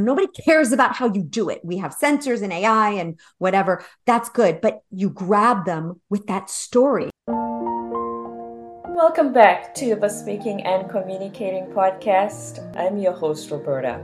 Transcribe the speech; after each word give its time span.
Nobody 0.00 0.28
cares 0.44 0.72
about 0.72 0.96
how 0.96 1.12
you 1.12 1.22
do 1.22 1.48
it. 1.48 1.60
We 1.64 1.78
have 1.78 1.96
sensors 1.96 2.42
and 2.42 2.52
AI 2.52 2.90
and 2.90 3.18
whatever. 3.38 3.84
That's 4.06 4.28
good. 4.28 4.60
But 4.60 4.80
you 4.90 5.10
grab 5.10 5.64
them 5.64 6.00
with 6.10 6.26
that 6.26 6.50
story. 6.50 7.10
Welcome 8.86 9.32
back 9.32 9.74
to 9.76 9.96
the 9.96 10.08
Speaking 10.08 10.62
and 10.62 10.88
Communicating 10.88 11.66
Podcast. 11.66 12.76
I'm 12.76 12.98
your 12.98 13.12
host, 13.12 13.50
Roberta. 13.50 14.00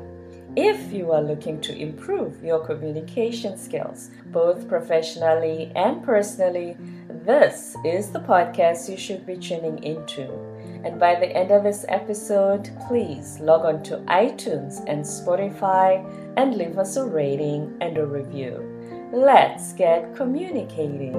If 0.57 0.93
you 0.93 1.13
are 1.13 1.23
looking 1.23 1.61
to 1.61 1.77
improve 1.77 2.43
your 2.43 2.59
communication 2.67 3.57
skills, 3.57 4.11
both 4.27 4.69
professionally 4.69 5.71
and 5.77 6.03
personally, 6.03 6.77
this 7.25 7.77
is 7.85 8.11
the 8.11 8.19
podcast 8.19 8.91
you 8.91 8.97
should 8.97 9.25
be 9.25 9.37
tuning 9.37 9.83
into. 9.85 10.50
And 10.85 10.99
by 10.99 11.15
the 11.15 11.27
end 11.27 11.51
of 11.51 11.63
this 11.63 11.85
episode, 11.89 12.71
please 12.89 13.39
log 13.41 13.65
on 13.67 13.83
to 13.85 13.99
iTunes 14.09 14.83
and 14.87 15.05
Spotify 15.05 16.05
and 16.37 16.55
leave 16.55 16.79
us 16.79 16.97
a 16.97 17.05
rating 17.05 17.77
and 17.81 17.99
a 17.99 18.07
review. 18.07 18.67
Let's 19.13 19.73
get 19.73 20.15
communicating. 20.15 21.13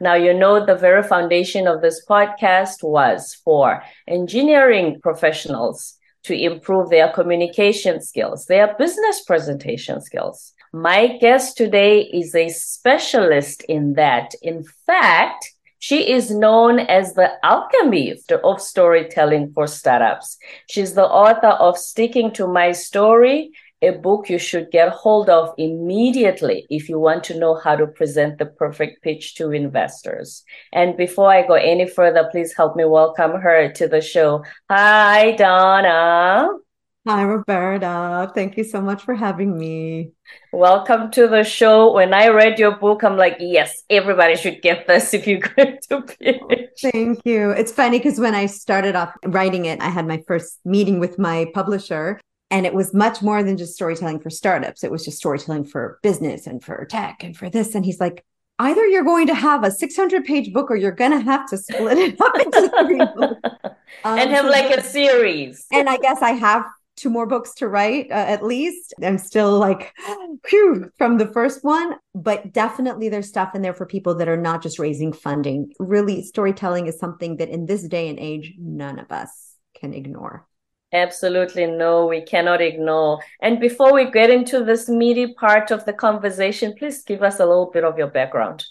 Now, 0.00 0.14
you 0.14 0.34
know, 0.34 0.66
the 0.66 0.74
very 0.74 1.02
foundation 1.02 1.66
of 1.66 1.80
this 1.80 2.04
podcast 2.04 2.82
was 2.82 3.34
for 3.42 3.82
engineering 4.06 5.00
professionals 5.02 5.96
to 6.24 6.34
improve 6.34 6.90
their 6.90 7.10
communication 7.10 8.02
skills, 8.02 8.46
their 8.46 8.74
business 8.76 9.22
presentation 9.24 10.00
skills. 10.00 10.53
My 10.74 11.18
guest 11.18 11.56
today 11.56 12.00
is 12.00 12.34
a 12.34 12.48
specialist 12.48 13.62
in 13.68 13.92
that. 13.92 14.34
In 14.42 14.64
fact, 14.86 15.54
she 15.78 16.10
is 16.10 16.32
known 16.32 16.80
as 16.80 17.14
the 17.14 17.30
alchemist 17.44 18.32
of 18.32 18.60
storytelling 18.60 19.52
for 19.52 19.68
startups. 19.68 20.36
She's 20.68 20.94
the 20.94 21.06
author 21.06 21.54
of 21.62 21.78
Sticking 21.78 22.32
to 22.32 22.48
My 22.48 22.72
Story 22.72 23.52
a 23.82 23.90
book 23.92 24.30
you 24.30 24.38
should 24.38 24.70
get 24.70 24.88
hold 24.88 25.28
of 25.28 25.54
immediately 25.58 26.66
if 26.70 26.88
you 26.88 26.98
want 26.98 27.22
to 27.22 27.38
know 27.38 27.54
how 27.54 27.76
to 27.76 27.86
present 27.86 28.38
the 28.38 28.46
perfect 28.46 29.02
pitch 29.02 29.34
to 29.34 29.52
investors. 29.52 30.42
And 30.72 30.96
before 30.96 31.30
I 31.30 31.46
go 31.46 31.54
any 31.54 31.86
further, 31.86 32.28
please 32.32 32.54
help 32.56 32.76
me 32.76 32.84
welcome 32.86 33.32
her 33.32 33.70
to 33.72 33.86
the 33.86 34.00
show. 34.00 34.42
Hi, 34.70 35.32
Donna. 35.32 36.48
Hi, 37.06 37.22
Roberta. 37.22 38.32
Thank 38.34 38.56
you 38.56 38.64
so 38.64 38.80
much 38.80 39.02
for 39.02 39.14
having 39.14 39.58
me. 39.58 40.12
Welcome 40.54 41.10
to 41.10 41.28
the 41.28 41.44
show. 41.44 41.92
When 41.92 42.14
I 42.14 42.28
read 42.28 42.58
your 42.58 42.76
book, 42.76 43.04
I'm 43.04 43.18
like, 43.18 43.36
yes, 43.40 43.82
everybody 43.90 44.36
should 44.36 44.62
get 44.62 44.86
this 44.86 45.12
if 45.12 45.26
you're 45.26 45.40
going 45.40 45.76
to 45.90 46.00
pitch. 46.00 46.70
Thank 46.80 47.20
you. 47.26 47.50
It's 47.50 47.72
funny 47.72 47.98
because 47.98 48.18
when 48.18 48.34
I 48.34 48.46
started 48.46 48.96
off 48.96 49.14
writing 49.26 49.66
it, 49.66 49.82
I 49.82 49.90
had 49.90 50.06
my 50.06 50.24
first 50.26 50.60
meeting 50.64 50.98
with 50.98 51.18
my 51.18 51.46
publisher 51.52 52.22
and 52.50 52.64
it 52.64 52.72
was 52.72 52.94
much 52.94 53.20
more 53.20 53.42
than 53.42 53.58
just 53.58 53.74
storytelling 53.74 54.20
for 54.20 54.30
startups. 54.30 54.82
It 54.82 54.90
was 54.90 55.04
just 55.04 55.18
storytelling 55.18 55.66
for 55.66 55.98
business 56.02 56.46
and 56.46 56.64
for 56.64 56.86
tech 56.86 57.22
and 57.22 57.36
for 57.36 57.50
this. 57.50 57.74
And 57.74 57.84
he's 57.84 58.00
like, 58.00 58.24
either 58.58 58.86
you're 58.86 59.04
going 59.04 59.26
to 59.26 59.34
have 59.34 59.62
a 59.62 59.70
600 59.70 60.24
page 60.24 60.54
book 60.54 60.70
or 60.70 60.76
you're 60.76 60.90
going 60.90 61.10
to 61.10 61.20
have 61.20 61.46
to 61.50 61.58
split 61.58 61.98
it 61.98 62.18
up 62.18 62.34
into 62.38 62.72
three 62.80 63.04
books. 63.14 63.40
Um, 64.02 64.18
and 64.18 64.30
have 64.32 64.46
like 64.46 64.76
a 64.76 64.82
series. 64.82 65.66
And 65.72 65.88
I 65.88 65.96
guess 65.98 66.20
I 66.20 66.32
have 66.32 66.64
two 66.96 67.10
more 67.10 67.26
books 67.26 67.54
to 67.54 67.68
write 67.68 68.10
uh, 68.10 68.14
at 68.14 68.44
least. 68.44 68.94
I'm 69.02 69.18
still 69.18 69.58
like, 69.58 69.92
whew, 70.48 70.90
from 70.98 71.18
the 71.18 71.28
first 71.28 71.64
one, 71.64 71.96
but 72.14 72.52
definitely 72.52 73.08
there's 73.08 73.28
stuff 73.28 73.54
in 73.54 73.62
there 73.62 73.74
for 73.74 73.86
people 73.86 74.14
that 74.16 74.28
are 74.28 74.36
not 74.36 74.62
just 74.62 74.78
raising 74.78 75.12
funding. 75.12 75.72
Really, 75.78 76.22
storytelling 76.22 76.86
is 76.86 76.98
something 76.98 77.36
that 77.38 77.48
in 77.48 77.66
this 77.66 77.86
day 77.88 78.08
and 78.08 78.18
age, 78.18 78.54
none 78.58 78.98
of 78.98 79.10
us 79.10 79.56
can 79.78 79.92
ignore. 79.92 80.46
Absolutely 80.92 81.66
no, 81.66 82.06
we 82.06 82.22
cannot 82.22 82.62
ignore. 82.62 83.18
And 83.42 83.58
before 83.58 83.92
we 83.92 84.12
get 84.12 84.30
into 84.30 84.64
this 84.64 84.88
meaty 84.88 85.34
part 85.34 85.72
of 85.72 85.84
the 85.84 85.92
conversation, 85.92 86.74
please 86.78 87.02
give 87.02 87.22
us 87.22 87.40
a 87.40 87.46
little 87.46 87.70
bit 87.72 87.82
of 87.82 87.98
your 87.98 88.06
background. 88.06 88.64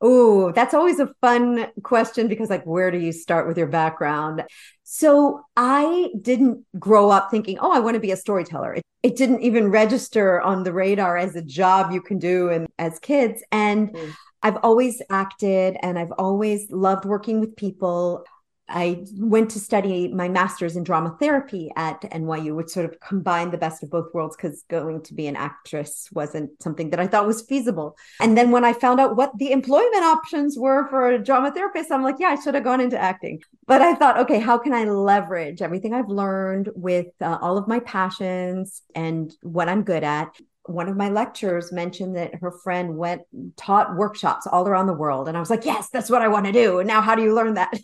Oh, 0.00 0.52
that's 0.52 0.74
always 0.74 0.98
a 0.98 1.14
fun 1.20 1.66
question 1.82 2.28
because, 2.28 2.50
like, 2.50 2.64
where 2.64 2.90
do 2.90 2.98
you 2.98 3.12
start 3.12 3.46
with 3.46 3.56
your 3.56 3.68
background? 3.68 4.42
So, 4.82 5.42
I 5.56 6.10
didn't 6.20 6.64
grow 6.78 7.10
up 7.10 7.30
thinking, 7.30 7.58
oh, 7.58 7.72
I 7.72 7.80
want 7.80 7.94
to 7.94 8.00
be 8.00 8.10
a 8.10 8.16
storyteller. 8.16 8.74
It, 8.74 8.82
it 9.02 9.16
didn't 9.16 9.40
even 9.40 9.70
register 9.70 10.40
on 10.40 10.64
the 10.64 10.72
radar 10.72 11.16
as 11.16 11.36
a 11.36 11.42
job 11.42 11.92
you 11.92 12.02
can 12.02 12.18
do 12.18 12.50
and 12.50 12.66
as 12.78 12.98
kids. 12.98 13.42
And 13.52 13.94
mm. 13.94 14.12
I've 14.42 14.58
always 14.62 15.00
acted 15.10 15.76
and 15.82 15.98
I've 15.98 16.12
always 16.12 16.70
loved 16.70 17.06
working 17.06 17.40
with 17.40 17.56
people. 17.56 18.24
I 18.68 19.04
went 19.16 19.50
to 19.50 19.60
study 19.60 20.08
my 20.08 20.28
master's 20.28 20.74
in 20.74 20.84
drama 20.84 21.16
therapy 21.20 21.70
at 21.76 22.00
NYU, 22.02 22.54
which 22.54 22.70
sort 22.70 22.86
of 22.86 22.98
combined 23.00 23.52
the 23.52 23.58
best 23.58 23.82
of 23.82 23.90
both 23.90 24.12
worlds 24.14 24.36
because 24.36 24.64
going 24.70 25.02
to 25.02 25.14
be 25.14 25.26
an 25.26 25.36
actress 25.36 26.08
wasn't 26.12 26.50
something 26.62 26.90
that 26.90 27.00
I 27.00 27.06
thought 27.06 27.26
was 27.26 27.42
feasible. 27.42 27.96
And 28.20 28.38
then 28.38 28.50
when 28.50 28.64
I 28.64 28.72
found 28.72 29.00
out 29.00 29.16
what 29.16 29.36
the 29.36 29.52
employment 29.52 30.04
options 30.04 30.58
were 30.58 30.88
for 30.88 31.10
a 31.10 31.22
drama 31.22 31.52
therapist, 31.52 31.92
I'm 31.92 32.02
like, 32.02 32.16
yeah, 32.18 32.28
I 32.28 32.40
should 32.40 32.54
have 32.54 32.64
gone 32.64 32.80
into 32.80 32.98
acting. 32.98 33.42
But 33.66 33.82
I 33.82 33.94
thought, 33.94 34.18
okay, 34.20 34.40
how 34.40 34.56
can 34.56 34.72
I 34.72 34.84
leverage 34.84 35.60
everything 35.60 35.92
I've 35.92 36.08
learned 36.08 36.70
with 36.74 37.08
uh, 37.20 37.38
all 37.42 37.58
of 37.58 37.68
my 37.68 37.80
passions 37.80 38.82
and 38.94 39.32
what 39.42 39.68
I'm 39.68 39.82
good 39.82 40.04
at? 40.04 40.34
one 40.66 40.88
of 40.88 40.96
my 40.96 41.10
lecturers 41.10 41.72
mentioned 41.72 42.16
that 42.16 42.36
her 42.36 42.50
friend 42.50 42.96
went 42.96 43.20
taught 43.54 43.96
workshops 43.96 44.46
all 44.46 44.66
around 44.66 44.86
the 44.86 44.94
world 44.94 45.28
and 45.28 45.36
i 45.36 45.40
was 45.40 45.50
like 45.50 45.66
yes 45.66 45.90
that's 45.90 46.08
what 46.08 46.22
i 46.22 46.28
want 46.28 46.46
to 46.46 46.52
do 46.52 46.78
and 46.78 46.88
now 46.88 47.02
how 47.02 47.14
do 47.14 47.22
you 47.22 47.34
learn 47.34 47.52
that 47.52 47.78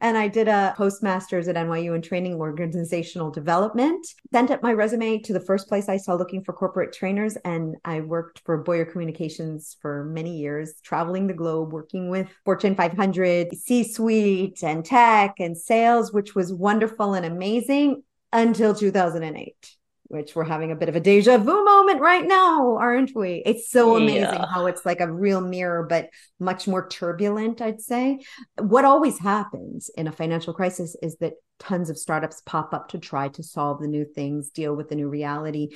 and 0.00 0.16
I 0.16 0.28
did 0.28 0.48
a 0.48 0.74
postmaster's 0.76 1.48
at 1.48 1.56
NYU 1.56 1.94
in 1.94 2.02
training 2.02 2.34
organizational 2.34 3.30
development. 3.30 4.06
Sent 4.32 4.50
up 4.50 4.62
my 4.62 4.72
resume 4.72 5.18
to 5.20 5.32
the 5.32 5.40
first 5.40 5.68
place 5.68 5.88
I 5.88 5.96
saw 5.96 6.14
looking 6.14 6.44
for 6.44 6.52
corporate 6.52 6.92
trainers. 6.92 7.36
And 7.44 7.76
I 7.84 8.00
worked 8.00 8.42
for 8.44 8.58
Boyer 8.58 8.84
Communications 8.84 9.76
for 9.80 10.04
many 10.04 10.36
years, 10.36 10.74
traveling 10.82 11.26
the 11.26 11.34
globe, 11.34 11.72
working 11.72 12.08
with 12.10 12.28
Fortune 12.44 12.74
500, 12.74 13.56
C 13.56 13.84
suite, 13.84 14.62
and 14.62 14.84
tech 14.84 15.34
and 15.38 15.56
sales, 15.56 16.12
which 16.12 16.34
was 16.34 16.52
wonderful 16.52 17.14
and 17.14 17.26
amazing 17.26 18.02
until 18.32 18.74
2008 18.74 19.76
which 20.08 20.36
we're 20.36 20.44
having 20.44 20.70
a 20.70 20.76
bit 20.76 20.88
of 20.88 20.96
a 20.96 21.00
deja 21.00 21.38
vu 21.38 21.64
moment 21.64 22.00
right 22.00 22.26
now, 22.26 22.76
aren't 22.76 23.14
we? 23.14 23.42
It's 23.44 23.70
so 23.70 23.96
amazing 23.96 24.20
yeah. 24.20 24.46
how 24.52 24.66
it's 24.66 24.86
like 24.86 25.00
a 25.00 25.12
real 25.12 25.40
mirror, 25.40 25.86
but 25.88 26.10
much 26.38 26.68
more 26.68 26.88
turbulent, 26.88 27.60
I'd 27.60 27.80
say. 27.80 28.20
What 28.58 28.84
always 28.84 29.18
happens 29.18 29.90
in 29.96 30.06
a 30.06 30.12
financial 30.12 30.54
crisis 30.54 30.96
is 31.02 31.16
that 31.16 31.34
tons 31.58 31.90
of 31.90 31.98
startups 31.98 32.42
pop 32.44 32.72
up 32.74 32.88
to 32.88 32.98
try 32.98 33.28
to 33.28 33.42
solve 33.42 33.80
the 33.80 33.88
new 33.88 34.04
things, 34.04 34.50
deal 34.50 34.74
with 34.76 34.88
the 34.88 34.96
new 34.96 35.08
reality. 35.08 35.70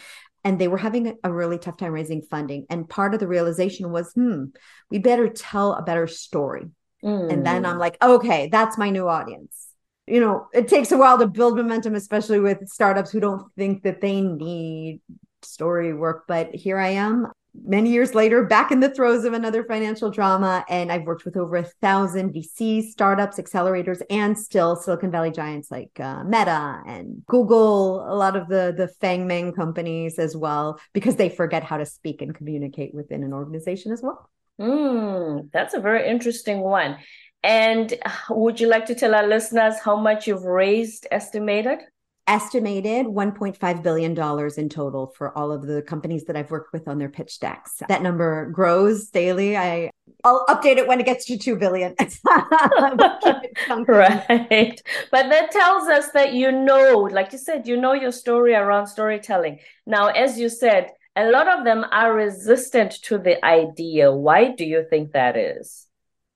And 0.44 0.58
they 0.58 0.68
were 0.68 0.78
having 0.78 1.18
a 1.22 1.32
really 1.32 1.58
tough 1.58 1.76
time 1.76 1.92
raising 1.92 2.22
funding. 2.22 2.66
And 2.70 2.88
part 2.88 3.14
of 3.14 3.20
the 3.20 3.28
realization 3.28 3.90
was, 3.90 4.12
hmm, 4.12 4.44
we 4.90 4.98
better 4.98 5.28
tell 5.28 5.74
a 5.74 5.82
better 5.82 6.06
story. 6.06 6.66
Mm. 7.04 7.32
And 7.32 7.46
then 7.46 7.66
I'm 7.66 7.76
mm. 7.76 7.80
like, 7.80 7.96
okay, 8.02 8.48
that's 8.50 8.78
my 8.78 8.90
new 8.90 9.08
audience 9.08 9.69
you 10.06 10.20
know, 10.20 10.48
it 10.52 10.68
takes 10.68 10.92
a 10.92 10.98
while 10.98 11.18
to 11.18 11.26
build 11.26 11.56
momentum, 11.56 11.94
especially 11.94 12.40
with 12.40 12.68
startups 12.68 13.10
who 13.10 13.20
don't 13.20 13.52
think 13.56 13.82
that 13.82 14.00
they 14.00 14.20
need 14.20 15.00
story 15.42 15.94
work. 15.94 16.24
But 16.26 16.54
here 16.54 16.78
I 16.78 16.90
am 16.90 17.30
many 17.54 17.90
years 17.90 18.14
later, 18.14 18.44
back 18.44 18.70
in 18.70 18.80
the 18.80 18.90
throes 18.90 19.24
of 19.24 19.32
another 19.32 19.64
financial 19.64 20.10
drama. 20.10 20.64
And 20.68 20.90
I've 20.90 21.04
worked 21.04 21.24
with 21.24 21.36
over 21.36 21.56
a 21.56 21.64
thousand 21.64 22.32
VCs, 22.32 22.90
startups, 22.90 23.38
accelerators, 23.38 24.02
and 24.10 24.38
still 24.38 24.76
Silicon 24.76 25.10
Valley 25.10 25.30
giants 25.30 25.70
like 25.70 25.98
uh, 26.00 26.24
Meta 26.24 26.82
and 26.86 27.22
Google, 27.26 28.06
a 28.08 28.14
lot 28.14 28.36
of 28.36 28.48
the, 28.48 28.74
the 28.76 28.88
Fang 29.00 29.26
Meng 29.26 29.52
companies 29.52 30.18
as 30.18 30.36
well, 30.36 30.80
because 30.92 31.16
they 31.16 31.28
forget 31.28 31.62
how 31.62 31.76
to 31.76 31.86
speak 31.86 32.22
and 32.22 32.34
communicate 32.34 32.94
within 32.94 33.22
an 33.22 33.32
organization 33.32 33.92
as 33.92 34.02
well. 34.02 34.30
Mm, 34.60 35.50
that's 35.52 35.74
a 35.74 35.80
very 35.80 36.08
interesting 36.08 36.60
one. 36.60 36.98
And 37.42 37.94
would 38.28 38.60
you 38.60 38.68
like 38.68 38.86
to 38.86 38.94
tell 38.94 39.14
our 39.14 39.26
listeners 39.26 39.74
how 39.82 39.96
much 39.96 40.26
you've 40.26 40.44
raised 40.44 41.06
estimated? 41.10 41.78
Estimated 42.26 43.06
$1.5 43.06 43.82
billion 43.82 44.12
in 44.56 44.68
total 44.68 45.06
for 45.16 45.36
all 45.36 45.50
of 45.50 45.66
the 45.66 45.82
companies 45.82 46.26
that 46.26 46.36
I've 46.36 46.50
worked 46.50 46.72
with 46.72 46.86
on 46.86 46.98
their 46.98 47.08
pitch 47.08 47.40
decks. 47.40 47.82
That 47.88 48.02
number 48.02 48.50
grows 48.50 49.08
daily. 49.08 49.56
I, 49.56 49.90
I'll 50.22 50.44
update 50.46 50.76
it 50.76 50.86
when 50.86 51.00
it 51.00 51.06
gets 51.06 51.24
to 51.26 51.38
2 51.38 51.56
billion. 51.56 51.94
right. 53.88 54.80
But 55.10 55.28
that 55.30 55.50
tells 55.50 55.88
us 55.88 56.10
that 56.12 56.34
you 56.34 56.52
know, 56.52 57.08
like 57.10 57.32
you 57.32 57.38
said, 57.38 57.66
you 57.66 57.76
know 57.80 57.94
your 57.94 58.12
story 58.12 58.54
around 58.54 58.86
storytelling. 58.86 59.58
Now, 59.86 60.08
as 60.08 60.38
you 60.38 60.48
said, 60.50 60.90
a 61.16 61.30
lot 61.30 61.48
of 61.48 61.64
them 61.64 61.84
are 61.90 62.14
resistant 62.14 62.92
to 63.02 63.18
the 63.18 63.44
idea. 63.44 64.12
Why 64.12 64.52
do 64.52 64.64
you 64.64 64.86
think 64.88 65.12
that 65.12 65.36
is? 65.36 65.88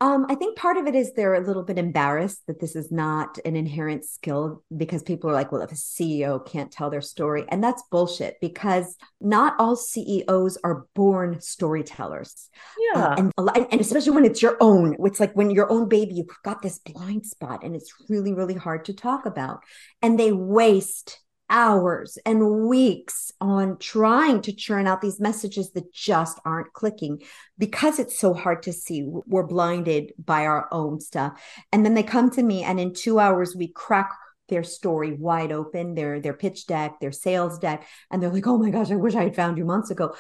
Um, 0.05 0.27
I 0.29 0.35
think 0.35 0.59
part 0.59 0.77
of 0.77 0.87
it 0.87 0.95
is 0.95 1.15
they're 1.15 1.33
a 1.33 1.41
little 1.41 1.63
bit 1.63 1.79
embarrassed 1.79 2.43
that 2.47 2.61
this 2.61 2.77
is 2.77 2.93
not 2.93 3.39
an 3.47 3.57
inherent 3.57 4.05
skill 4.05 4.63
because 4.77 5.03
people 5.03 5.31
are 5.31 5.33
like, 5.33 5.51
well, 5.51 5.63
if 5.63 5.73
a 5.73 5.77
CEO 5.77 6.45
can't 6.45 6.71
tell 6.71 6.91
their 6.91 7.01
story, 7.01 7.47
and 7.49 7.65
that's 7.65 7.83
bullshit 7.91 8.37
because 8.39 8.99
not 9.23 9.55
all 9.59 9.77
CEOs 9.77 10.59
are 10.63 10.85
born 10.95 11.41
storytellers. 11.41 12.51
Yeah, 12.79 13.15
uh, 13.15 13.15
and 13.17 13.33
and 13.73 13.81
especially 13.81 14.11
when 14.11 14.27
it's 14.27 14.43
your 14.43 14.59
own, 14.61 14.95
it's 14.99 15.21
like 15.21 15.33
when 15.33 15.51
your 15.51 15.73
own 15.73 15.89
baby, 15.89 16.17
you've 16.17 16.27
got 16.45 16.61
this 16.61 16.81
blind 16.81 17.25
spot, 17.25 17.65
and 17.65 17.75
it's 17.75 17.91
really 18.11 18.35
really 18.35 18.57
hard 18.57 18.85
to 18.85 18.93
talk 18.93 19.25
about, 19.25 19.61
and 20.03 20.21
they 20.21 20.33
waste 20.33 21.19
hours 21.51 22.19
and 22.25 22.69
weeks 22.69 23.31
on 23.41 23.79
trying 23.79 24.41
to 24.43 24.53
churn 24.53 24.87
out 24.87 25.01
these 25.01 25.21
messages 25.21 25.73
that 25.73 25.93
just 25.93 26.39
aren't 26.45 26.73
clicking 26.73 27.23
because 27.59 27.99
it's 27.99 28.19
so 28.19 28.35
hard 28.35 28.63
to 28.63 28.73
see. 28.73 29.05
We're 29.05 29.47
blinded 29.47 30.13
by 30.23 30.47
our 30.47 30.69
own 30.73 31.01
stuff. 31.01 31.41
And 31.73 31.85
then 31.85 31.95
they 31.95 32.03
come 32.03 32.31
to 32.31 32.43
me, 32.43 32.63
and 32.63 32.81
in 32.81 32.95
two 32.95 33.19
hours, 33.19 33.55
we 33.55 33.69
crack 33.69 34.11
their 34.49 34.63
story 34.63 35.13
wide 35.13 35.53
open, 35.53 35.95
their 35.95 36.21
their 36.21 36.35
pitch 36.35 36.67
deck, 36.67 37.01
their 37.01 37.13
sales 37.13 37.59
deck, 37.59 37.87
and 38.11 38.23
they're 38.23 38.31
like, 38.31 38.47
"Oh 38.47 38.59
my 38.59 38.71
gosh, 38.71 38.91
I 38.91 38.97
wish 38.97 39.15
I 39.15 39.25
had 39.25 39.37
found 39.37 39.59
you 39.59 39.65
months 39.65 39.91
ago." 39.91 40.15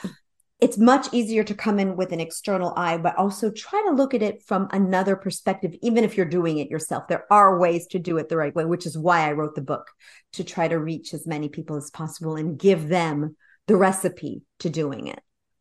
It's 0.64 0.78
much 0.78 1.12
easier 1.12 1.44
to 1.44 1.54
come 1.54 1.78
in 1.78 1.94
with 1.94 2.10
an 2.10 2.20
external 2.20 2.72
eye, 2.74 2.96
but 2.96 3.14
also 3.18 3.50
try 3.50 3.84
to 3.86 3.94
look 3.94 4.14
at 4.14 4.22
it 4.22 4.42
from 4.42 4.66
another 4.72 5.14
perspective, 5.14 5.74
even 5.82 6.04
if 6.04 6.16
you're 6.16 6.24
doing 6.24 6.56
it 6.56 6.70
yourself. 6.70 7.06
There 7.06 7.26
are 7.30 7.58
ways 7.58 7.86
to 7.88 7.98
do 7.98 8.16
it 8.16 8.30
the 8.30 8.38
right 8.38 8.54
way, 8.54 8.64
which 8.64 8.86
is 8.86 8.96
why 8.96 9.28
I 9.28 9.32
wrote 9.32 9.56
the 9.56 9.60
book 9.60 9.90
to 10.32 10.42
try 10.42 10.66
to 10.66 10.78
reach 10.78 11.12
as 11.12 11.26
many 11.26 11.50
people 11.50 11.76
as 11.76 11.90
possible 11.90 12.36
and 12.36 12.58
give 12.58 12.88
them 12.88 13.36
the 13.66 13.76
recipe 13.76 14.40
to 14.60 14.70
doing 14.70 15.08
it. 15.08 15.20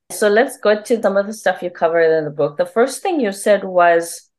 So 0.09 0.29
let's 0.29 0.55
go 0.55 0.81
to 0.81 1.01
some 1.01 1.17
of 1.17 1.27
the 1.27 1.33
stuff 1.33 1.61
you 1.61 1.69
covered 1.69 2.17
in 2.17 2.23
the 2.23 2.31
book. 2.31 2.55
The 2.55 2.65
first 2.65 3.03
thing 3.03 3.19
you 3.19 3.33
said 3.33 3.65
was 3.65 4.29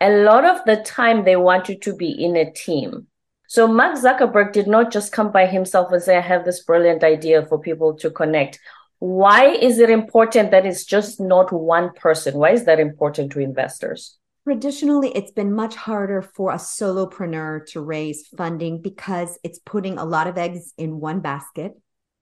a 0.00 0.10
lot 0.10 0.44
of 0.44 0.64
the 0.66 0.82
time 0.82 1.24
they 1.24 1.36
want 1.36 1.68
you 1.68 1.78
to 1.78 1.94
be 1.94 2.10
in 2.10 2.34
a 2.34 2.50
team. 2.50 3.06
So 3.46 3.68
Mark 3.68 3.96
Zuckerberg 3.96 4.52
did 4.52 4.66
not 4.66 4.90
just 4.90 5.12
come 5.12 5.30
by 5.30 5.46
himself 5.46 5.92
and 5.92 6.02
say, 6.02 6.16
I 6.16 6.20
have 6.20 6.44
this 6.44 6.64
brilliant 6.64 7.04
idea 7.04 7.46
for 7.46 7.60
people 7.60 7.94
to 7.98 8.10
connect 8.10 8.58
why 9.00 9.46
is 9.48 9.78
it 9.78 9.88
important 9.88 10.50
that 10.50 10.66
it's 10.66 10.84
just 10.84 11.20
not 11.20 11.52
one 11.52 11.92
person? 11.94 12.34
Why 12.34 12.50
is 12.50 12.66
that 12.66 12.78
important 12.78 13.32
to 13.32 13.40
investors? 13.40 14.18
Traditionally, 14.44 15.10
it's 15.14 15.32
been 15.32 15.54
much 15.54 15.74
harder 15.74 16.20
for 16.22 16.52
a 16.52 16.56
solopreneur 16.56 17.66
to 17.68 17.80
raise 17.80 18.26
funding 18.28 18.80
because 18.80 19.38
it's 19.42 19.58
putting 19.58 19.98
a 19.98 20.04
lot 20.04 20.26
of 20.26 20.36
eggs 20.36 20.74
in 20.76 21.00
one 21.00 21.20
basket 21.20 21.72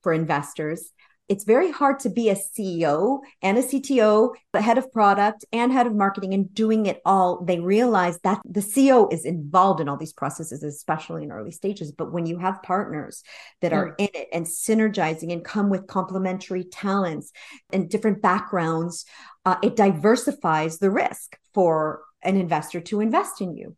for 0.02 0.12
investors 0.12 0.92
it's 1.28 1.44
very 1.44 1.70
hard 1.70 2.00
to 2.00 2.10
be 2.10 2.30
a 2.30 2.34
CEO 2.34 3.20
and 3.42 3.58
a 3.58 3.62
CTO, 3.62 4.34
the 4.52 4.62
head 4.62 4.78
of 4.78 4.90
product 4.92 5.44
and 5.52 5.70
head 5.70 5.86
of 5.86 5.94
marketing 5.94 6.32
and 6.32 6.52
doing 6.54 6.86
it 6.86 7.00
all. 7.04 7.44
They 7.44 7.60
realize 7.60 8.18
that 8.20 8.40
the 8.44 8.60
CEO 8.60 9.12
is 9.12 9.24
involved 9.24 9.80
in 9.80 9.88
all 9.88 9.98
these 9.98 10.12
processes, 10.12 10.62
especially 10.62 11.24
in 11.24 11.32
early 11.32 11.50
stages. 11.50 11.92
But 11.92 12.12
when 12.12 12.26
you 12.26 12.38
have 12.38 12.62
partners 12.62 13.22
that 13.60 13.72
are 13.72 13.90
mm. 13.90 13.94
in 13.98 14.08
it 14.14 14.28
and 14.32 14.46
synergizing 14.46 15.32
and 15.32 15.44
come 15.44 15.68
with 15.68 15.86
complementary 15.86 16.64
talents 16.64 17.30
and 17.72 17.90
different 17.90 18.22
backgrounds, 18.22 19.04
uh, 19.44 19.56
it 19.62 19.76
diversifies 19.76 20.78
the 20.78 20.90
risk 20.90 21.36
for 21.52 22.02
an 22.22 22.36
investor 22.36 22.80
to 22.80 23.00
invest 23.00 23.40
in 23.40 23.56
you 23.56 23.76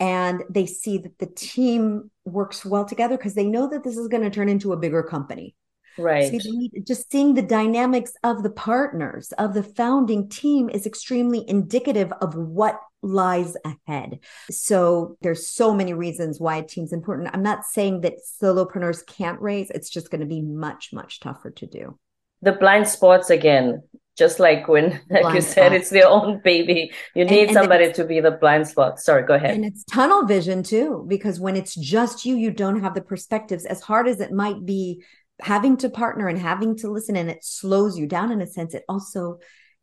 and 0.00 0.42
they 0.50 0.66
see 0.66 0.98
that 0.98 1.18
the 1.18 1.26
team 1.26 2.10
works 2.24 2.64
well 2.64 2.84
together 2.84 3.16
because 3.16 3.34
they 3.34 3.46
know 3.46 3.68
that 3.68 3.84
this 3.84 3.96
is 3.96 4.08
going 4.08 4.22
to 4.22 4.30
turn 4.30 4.48
into 4.48 4.72
a 4.72 4.76
bigger 4.76 5.02
company 5.02 5.54
Right. 5.98 6.40
just 6.86 7.10
seeing 7.10 7.34
the 7.34 7.42
dynamics 7.42 8.12
of 8.22 8.42
the 8.42 8.50
partners 8.50 9.32
of 9.32 9.54
the 9.54 9.62
founding 9.62 10.28
team 10.28 10.70
is 10.70 10.86
extremely 10.86 11.44
indicative 11.48 12.12
of 12.20 12.34
what 12.34 12.80
lies 13.02 13.56
ahead. 13.64 14.20
So 14.50 15.16
there's 15.20 15.48
so 15.48 15.74
many 15.74 15.92
reasons 15.92 16.40
why 16.40 16.56
a 16.56 16.62
team's 16.62 16.92
important. 16.92 17.30
I'm 17.32 17.42
not 17.42 17.64
saying 17.64 18.02
that 18.02 18.14
solopreneurs 18.42 19.04
can't 19.06 19.40
raise, 19.40 19.70
it's 19.70 19.90
just 19.90 20.10
going 20.10 20.20
to 20.20 20.26
be 20.26 20.40
much, 20.40 20.92
much 20.92 21.20
tougher 21.20 21.50
to 21.50 21.66
do. 21.66 21.98
The 22.42 22.52
blind 22.52 22.88
spots 22.88 23.30
again, 23.30 23.82
just 24.16 24.40
like 24.40 24.68
when, 24.68 25.00
like 25.10 25.22
blind 25.22 25.36
you 25.36 25.40
said, 25.42 25.72
it's 25.72 25.90
their 25.90 26.08
own 26.08 26.40
baby. 26.42 26.92
You 27.14 27.24
need 27.24 27.48
and, 27.48 27.50
and 27.50 27.54
somebody 27.54 27.92
to 27.92 28.04
be 28.04 28.20
the 28.20 28.32
blind 28.32 28.68
spot. 28.68 29.00
Sorry, 29.00 29.24
go 29.24 29.34
ahead. 29.34 29.54
And 29.54 29.64
it's 29.64 29.84
tunnel 29.84 30.24
vision 30.24 30.62
too, 30.62 31.04
because 31.08 31.40
when 31.40 31.56
it's 31.56 31.74
just 31.74 32.24
you, 32.24 32.36
you 32.36 32.50
don't 32.50 32.80
have 32.80 32.94
the 32.94 33.02
perspectives. 33.02 33.64
As 33.64 33.80
hard 33.80 34.08
as 34.08 34.20
it 34.20 34.32
might 34.32 34.64
be 34.64 35.02
having 35.42 35.76
to 35.78 35.90
partner 35.90 36.28
and 36.28 36.38
having 36.38 36.76
to 36.78 36.90
listen 36.90 37.16
and 37.16 37.30
it 37.30 37.44
slows 37.44 37.98
you 37.98 38.06
down 38.06 38.30
in 38.30 38.40
a 38.40 38.46
sense. 38.46 38.74
It 38.74 38.84
also 38.88 39.38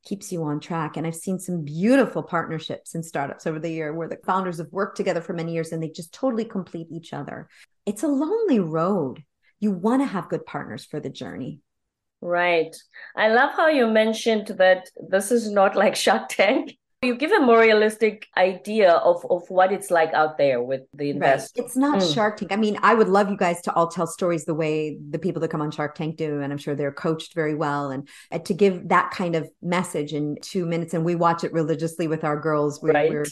keeps 0.05 0.31
you 0.31 0.43
on 0.43 0.59
track. 0.59 0.95
And 0.95 1.05
i've 1.05 1.15
seen 1.15 1.39
some 1.39 1.63
beautiful 1.63 2.23
partnerships 2.23 2.95
and 2.95 3.03
startups 3.05 3.45
over 3.45 3.59
the 3.59 3.71
year 3.71 3.93
where 3.93 4.07
the 4.07 4.17
founders 4.25 4.57
have 4.57 4.71
worked 4.71 4.97
together 4.97 5.21
for 5.21 5.33
many 5.33 5.53
years 5.53 5.71
and 5.71 5.83
they 5.83 5.89
just 5.89 6.13
totally 6.13 6.45
complete 6.45 6.87
each 6.91 7.13
other. 7.13 7.49
It's 7.85 8.03
a 8.03 8.07
lonely 8.07 8.59
road. 8.59 9.23
You 9.59 9.71
want 9.71 10.01
to 10.01 10.07
have 10.07 10.29
good 10.29 10.45
partners 10.45 10.85
for 10.85 10.99
the 10.99 11.09
journey. 11.09 11.59
Right. 12.21 12.75
I 13.15 13.29
love 13.29 13.51
how 13.55 13.67
you 13.67 13.87
mentioned 13.87 14.47
that 14.57 14.89
this 15.09 15.31
is 15.31 15.51
not 15.51 15.75
like 15.75 15.95
shark 15.95 16.29
tank 16.29 16.77
you 17.01 17.15
give 17.15 17.31
a 17.31 17.39
more 17.39 17.59
realistic 17.59 18.27
idea 18.35 18.91
of, 18.91 19.25
of 19.29 19.49
what 19.49 19.71
it's 19.71 19.89
like 19.89 20.13
out 20.13 20.37
there 20.37 20.61
with 20.61 20.81
the 20.93 21.11
investors. 21.11 21.53
Right. 21.57 21.65
It's 21.65 21.77
not 21.77 21.99
mm. 21.99 22.13
Shark 22.13 22.37
Tank. 22.37 22.51
I 22.51 22.57
mean, 22.57 22.77
I 22.83 22.93
would 22.93 23.07
love 23.07 23.29
you 23.29 23.37
guys 23.37 23.61
to 23.61 23.73
all 23.73 23.87
tell 23.87 24.05
stories 24.05 24.43
the 24.43 24.53
way 24.53 24.97
the 25.09 25.17
people 25.17 25.39
that 25.41 25.47
come 25.47 25.61
on 25.61 25.71
Shark 25.71 25.95
Tank 25.95 26.17
do. 26.17 26.41
And 26.41 26.51
I'm 26.51 26.57
sure 26.57 26.75
they're 26.75 26.91
coached 26.91 27.35
very 27.35 27.55
well. 27.55 27.89
And 27.89 28.05
uh, 28.33 28.39
to 28.39 28.53
give 28.53 28.89
that 28.89 29.11
kind 29.11 29.35
of 29.35 29.49
message 29.61 30.13
in 30.13 30.35
two 30.41 30.65
minutes, 30.65 30.93
and 30.93 31.05
we 31.05 31.15
watch 31.15 31.45
it 31.45 31.53
religiously 31.53 32.09
with 32.09 32.25
our 32.25 32.37
girls. 32.37 32.81
We, 32.83 32.91
right. 32.91 33.09
We're 33.09 33.25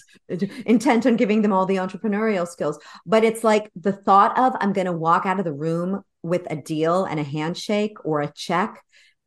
intent 0.65 1.05
on 1.05 1.17
giving 1.17 1.41
them 1.41 1.51
all 1.51 1.65
the 1.65 1.75
entrepreneurial 1.75 2.47
skills. 2.47 2.79
But 3.05 3.25
it's 3.25 3.43
like 3.43 3.69
the 3.75 3.91
thought 3.91 4.37
of 4.37 4.55
I'm 4.61 4.71
going 4.71 4.85
to 4.85 4.93
walk 4.93 5.25
out 5.25 5.39
of 5.39 5.45
the 5.45 5.53
room 5.53 6.03
with 6.23 6.47
a 6.49 6.55
deal 6.55 7.03
and 7.03 7.19
a 7.19 7.23
handshake 7.23 8.05
or 8.05 8.21
a 8.21 8.31
check 8.31 8.81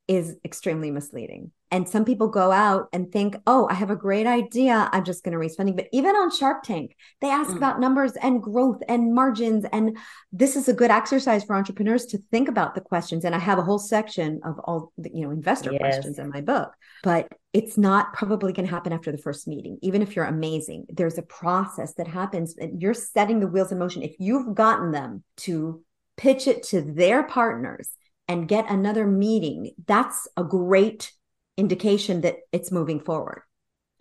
is 0.08 0.36
extremely 0.46 0.90
misleading. 0.90 1.52
And 1.72 1.88
some 1.88 2.04
people 2.04 2.28
go 2.28 2.50
out 2.50 2.88
and 2.92 3.12
think, 3.12 3.36
oh, 3.46 3.68
I 3.70 3.74
have 3.74 3.90
a 3.90 3.96
great 3.96 4.26
idea. 4.26 4.88
I'm 4.92 5.04
just 5.04 5.22
going 5.22 5.32
to 5.32 5.38
raise 5.38 5.54
funding. 5.54 5.76
But 5.76 5.88
even 5.92 6.16
on 6.16 6.30
Shark 6.30 6.64
Tank, 6.64 6.96
they 7.20 7.30
ask 7.30 7.50
mm. 7.50 7.56
about 7.56 7.78
numbers 7.78 8.12
and 8.20 8.42
growth 8.42 8.82
and 8.88 9.14
margins. 9.14 9.64
And 9.72 9.96
this 10.32 10.56
is 10.56 10.68
a 10.68 10.72
good 10.72 10.90
exercise 10.90 11.44
for 11.44 11.54
entrepreneurs 11.54 12.06
to 12.06 12.18
think 12.30 12.48
about 12.48 12.74
the 12.74 12.80
questions. 12.80 13.24
And 13.24 13.34
I 13.34 13.38
have 13.38 13.58
a 13.58 13.62
whole 13.62 13.78
section 13.78 14.40
of 14.44 14.58
all 14.64 14.92
the, 14.98 15.10
you 15.14 15.22
know, 15.22 15.30
investor 15.30 15.70
yes. 15.70 15.80
questions 15.80 16.18
in 16.18 16.30
my 16.30 16.40
book. 16.40 16.72
But 17.04 17.28
it's 17.52 17.78
not 17.78 18.12
probably 18.14 18.52
going 18.52 18.66
to 18.66 18.74
happen 18.74 18.92
after 18.92 19.12
the 19.12 19.18
first 19.18 19.46
meeting, 19.46 19.78
even 19.80 20.02
if 20.02 20.16
you're 20.16 20.24
amazing. 20.24 20.86
There's 20.88 21.18
a 21.18 21.22
process 21.22 21.94
that 21.94 22.08
happens. 22.08 22.56
And 22.58 22.82
you're 22.82 22.94
setting 22.94 23.38
the 23.38 23.46
wheels 23.46 23.70
in 23.70 23.78
motion. 23.78 24.02
If 24.02 24.16
you've 24.18 24.54
gotten 24.54 24.90
them 24.90 25.22
to 25.38 25.82
pitch 26.16 26.48
it 26.48 26.64
to 26.64 26.82
their 26.82 27.22
partners 27.22 27.90
and 28.26 28.48
get 28.48 28.68
another 28.68 29.06
meeting, 29.06 29.72
that's 29.86 30.26
a 30.36 30.42
great 30.42 31.12
indication 31.56 32.22
that 32.22 32.36
it's 32.52 32.70
moving 32.70 33.00
forward. 33.00 33.42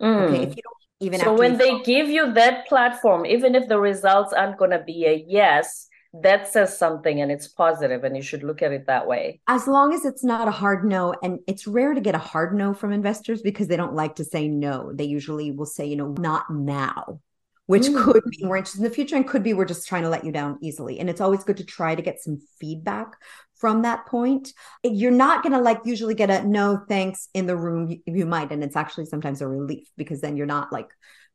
Mm. 0.00 0.28
Okay. 0.28 0.42
If 0.42 0.56
you 0.56 0.62
don't 0.62 0.80
even 1.00 1.20
so 1.20 1.34
when 1.34 1.56
they 1.56 1.80
give 1.82 2.08
you 2.08 2.32
that 2.34 2.66
platform, 2.68 3.24
even 3.24 3.54
if 3.54 3.68
the 3.68 3.78
results 3.78 4.32
aren't 4.32 4.58
going 4.58 4.70
to 4.70 4.82
be 4.82 5.06
a 5.06 5.24
yes, 5.26 5.88
that 6.12 6.48
says 6.48 6.76
something 6.76 7.20
and 7.20 7.30
it's 7.30 7.48
positive 7.48 8.04
and 8.04 8.16
you 8.16 8.22
should 8.22 8.42
look 8.42 8.62
at 8.62 8.72
it 8.72 8.86
that 8.86 9.06
way. 9.06 9.40
As 9.46 9.66
long 9.66 9.94
as 9.94 10.04
it's 10.04 10.24
not 10.24 10.48
a 10.48 10.50
hard 10.50 10.84
no. 10.84 11.14
And 11.22 11.38
it's 11.46 11.66
rare 11.66 11.94
to 11.94 12.00
get 12.00 12.14
a 12.14 12.18
hard 12.18 12.54
no 12.54 12.74
from 12.74 12.92
investors 12.92 13.42
because 13.42 13.68
they 13.68 13.76
don't 13.76 13.94
like 13.94 14.16
to 14.16 14.24
say 14.24 14.48
no. 14.48 14.92
They 14.92 15.04
usually 15.04 15.52
will 15.52 15.66
say, 15.66 15.86
you 15.86 15.96
know, 15.96 16.14
not 16.18 16.50
now 16.50 17.20
which 17.70 17.84
mm. 17.84 18.02
could 18.02 18.24
be 18.28 18.44
more 18.44 18.56
interesting 18.56 18.84
in 18.84 18.90
the 18.90 18.94
future 18.94 19.14
and 19.14 19.28
could 19.28 19.44
be 19.44 19.54
we're 19.54 19.64
just 19.64 19.86
trying 19.86 20.02
to 20.02 20.08
let 20.08 20.24
you 20.24 20.32
down 20.32 20.58
easily. 20.60 20.98
And 20.98 21.08
it's 21.08 21.20
always 21.20 21.44
good 21.44 21.58
to 21.58 21.64
try 21.64 21.94
to 21.94 22.02
get 22.02 22.20
some 22.20 22.40
feedback 22.58 23.14
from 23.54 23.82
that 23.82 24.06
point. 24.06 24.52
You're 24.82 25.12
not 25.12 25.44
going 25.44 25.52
to 25.52 25.60
like 25.60 25.78
usually 25.84 26.16
get 26.16 26.30
a 26.30 26.44
no 26.44 26.82
thanks 26.88 27.28
in 27.32 27.46
the 27.46 27.56
room. 27.56 27.88
You, 27.88 28.00
you 28.06 28.26
might, 28.26 28.50
and 28.50 28.64
it's 28.64 28.74
actually 28.74 29.04
sometimes 29.04 29.40
a 29.40 29.46
relief 29.46 29.86
because 29.96 30.20
then 30.20 30.36
you're 30.36 30.46
not 30.46 30.72
like 30.72 30.88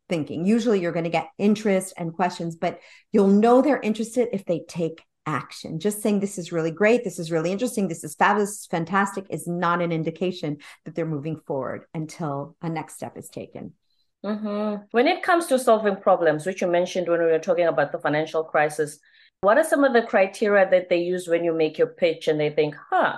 thinking. 0.09 0.45
Usually 0.45 0.81
you're 0.81 0.91
going 0.91 1.05
to 1.05 1.09
get 1.09 1.29
interest 1.37 1.93
and 1.95 2.13
questions, 2.13 2.57
but 2.57 2.81
you'll 3.13 3.27
know 3.27 3.61
they're 3.61 3.79
interested 3.79 4.27
if 4.33 4.43
they 4.43 4.65
take 4.67 5.01
action. 5.25 5.79
Just 5.79 6.01
saying 6.01 6.19
this 6.19 6.37
is 6.37 6.51
really 6.51 6.69
great, 6.69 7.05
this 7.05 7.17
is 7.17 7.31
really 7.31 7.53
interesting, 7.53 7.87
this 7.87 8.03
is 8.03 8.13
fabulous, 8.13 8.67
fantastic 8.69 9.25
is 9.29 9.47
not 9.47 9.81
an 9.81 9.93
indication 9.93 10.57
that 10.83 10.95
they're 10.95 11.05
moving 11.05 11.39
forward 11.47 11.85
until 11.93 12.57
a 12.61 12.67
next 12.67 12.95
step 12.95 13.17
is 13.17 13.29
taken. 13.29 13.71
Mm-hmm. 14.25 14.85
When 14.91 15.07
it 15.07 15.21
comes 15.21 15.45
to 15.47 15.59
solving 15.59 15.97
problems, 15.97 16.45
which 16.45 16.61
you 16.61 16.67
mentioned 16.67 17.07
when 17.07 17.19
we 17.19 17.27
were 17.27 17.39
talking 17.39 17.67
about 17.67 17.91
the 17.91 17.99
financial 17.99 18.43
crisis, 18.43 18.97
what 19.41 19.57
are 19.57 19.63
some 19.63 19.83
of 19.83 19.93
the 19.93 20.01
criteria 20.01 20.67
that 20.69 20.89
they 20.89 20.97
use 20.97 21.27
when 21.27 21.43
you 21.43 21.53
make 21.53 21.77
your 21.77 21.87
pitch 21.87 22.27
and 22.27 22.39
they 22.39 22.49
think, 22.49 22.75
huh, 22.89 23.17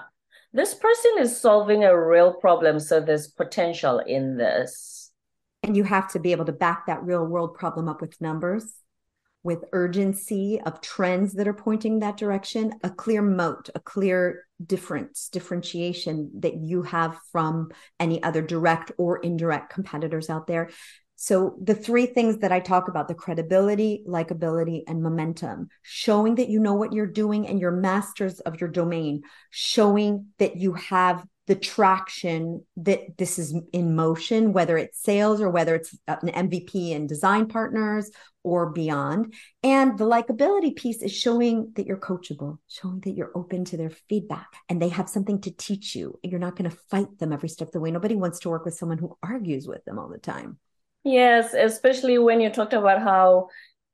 this 0.51 0.73
person 0.73 1.11
is 1.19 1.39
solving 1.39 1.85
a 1.85 1.97
real 1.97 2.33
problem, 2.33 2.79
so 2.79 2.99
there's 2.99 3.29
potential 3.29 3.99
in 3.99 4.35
this? 4.35 5.11
And 5.63 5.77
you 5.77 5.85
have 5.85 6.11
to 6.11 6.19
be 6.19 6.33
able 6.33 6.45
to 6.45 6.51
back 6.51 6.87
that 6.87 7.03
real 7.03 7.25
world 7.25 7.55
problem 7.55 7.87
up 7.87 8.01
with 8.01 8.19
numbers, 8.19 8.73
with 9.43 9.65
urgency 9.71 10.59
of 10.65 10.81
trends 10.81 11.33
that 11.33 11.47
are 11.47 11.53
pointing 11.53 11.99
that 11.99 12.17
direction, 12.17 12.73
a 12.83 12.89
clear 12.89 13.21
moat, 13.21 13.69
a 13.75 13.79
clear 13.79 14.45
difference, 14.65 15.29
differentiation 15.29 16.31
that 16.39 16.55
you 16.55 16.83
have 16.83 17.17
from 17.31 17.69
any 17.99 18.21
other 18.23 18.41
direct 18.41 18.91
or 18.97 19.17
indirect 19.19 19.71
competitors 19.71 20.29
out 20.29 20.47
there. 20.47 20.69
So 21.19 21.57
the 21.61 21.73
three 21.73 22.05
things 22.05 22.39
that 22.39 22.51
I 22.51 22.59
talk 22.59 22.87
about, 22.89 23.07
the 23.07 23.15
credibility, 23.15 24.03
likability, 24.07 24.83
and 24.87 25.01
momentum, 25.01 25.69
showing 25.81 26.35
that 26.35 26.49
you 26.49 26.59
know 26.59 26.75
what 26.75 26.93
you're 26.93 27.07
doing 27.07 27.47
and 27.47 27.59
you're 27.59 27.71
masters 27.71 28.39
of 28.41 28.61
your 28.61 28.69
domain, 28.69 29.23
showing 29.49 30.27
that 30.37 30.57
you 30.57 30.73
have 30.73 31.25
the 31.47 31.55
traction 31.55 32.63
that 32.75 33.17
this 33.17 33.39
is 33.39 33.55
in 33.73 33.95
motion, 33.95 34.53
whether 34.53 34.77
it's 34.77 35.01
sales 35.01 35.41
or 35.41 35.49
whether 35.49 35.73
it's 35.75 35.97
an 36.07 36.27
MVP 36.27 36.95
and 36.95 37.09
design 37.09 37.47
partners 37.47 38.11
or 38.47 38.69
beyond. 38.69 39.33
And 39.61 39.97
the 39.97 40.05
likability 40.05 40.73
piece 40.73 41.01
is 41.01 41.11
showing 41.11 41.73
that 41.75 41.85
you're 41.85 41.97
coachable, 41.97 42.59
showing 42.69 43.01
that 43.01 43.11
you're 43.11 43.33
open 43.35 43.65
to 43.65 43.75
their 43.75 43.89
feedback 43.89 44.47
and 44.69 44.81
they 44.81 44.87
have 44.87 45.09
something 45.09 45.41
to 45.41 45.51
teach 45.51 45.95
you. 45.95 46.17
You're 46.23 46.39
not 46.39 46.55
going 46.55 46.71
to 46.71 46.77
fight 46.89 47.19
them 47.19 47.33
every 47.33 47.49
step 47.49 47.67
of 47.67 47.71
the 47.73 47.81
way. 47.81 47.91
Nobody 47.91 48.15
wants 48.15 48.39
to 48.39 48.49
work 48.49 48.63
with 48.63 48.75
someone 48.75 48.99
who 48.99 49.17
argues 49.21 49.67
with 49.67 49.83
them 49.83 49.99
all 49.99 50.07
the 50.07 50.17
time. 50.17 50.59
Yes, 51.03 51.53
especially 51.53 52.17
when 52.17 52.39
you 52.39 52.49
talked 52.49 52.73
about 52.73 53.01
how 53.01 53.49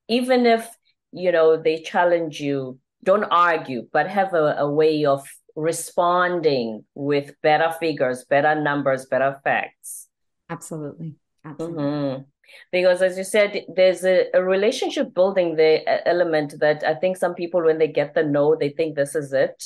even 0.07 0.45
if, 0.45 0.69
you 1.11 1.31
know, 1.31 1.57
they 1.57 1.81
challenge 1.81 2.39
you, 2.39 2.77
don't 3.03 3.25
argue, 3.25 3.87
but 3.91 4.07
have 4.07 4.35
a, 4.35 4.57
a 4.59 4.69
way 4.69 5.05
of 5.05 5.27
responding 5.55 6.85
with 6.93 7.33
better 7.41 7.73
figures, 7.79 8.23
better 8.29 8.53
numbers, 8.61 9.07
better 9.07 9.39
facts. 9.43 10.09
Absolutely. 10.47 11.15
Absolutely. 11.43 11.83
Mm-hmm. 11.83 12.21
Because 12.71 13.01
as 13.01 13.17
you 13.17 13.23
said, 13.23 13.65
there's 13.73 14.03
a, 14.03 14.27
a 14.33 14.43
relationship 14.43 15.13
building 15.13 15.55
the 15.55 16.07
element 16.07 16.59
that 16.59 16.83
I 16.83 16.95
think 16.95 17.17
some 17.17 17.33
people, 17.33 17.63
when 17.63 17.77
they 17.77 17.87
get 17.87 18.13
the 18.13 18.23
no, 18.23 18.55
they 18.55 18.69
think 18.69 18.95
this 18.95 19.15
is 19.15 19.33
it. 19.33 19.63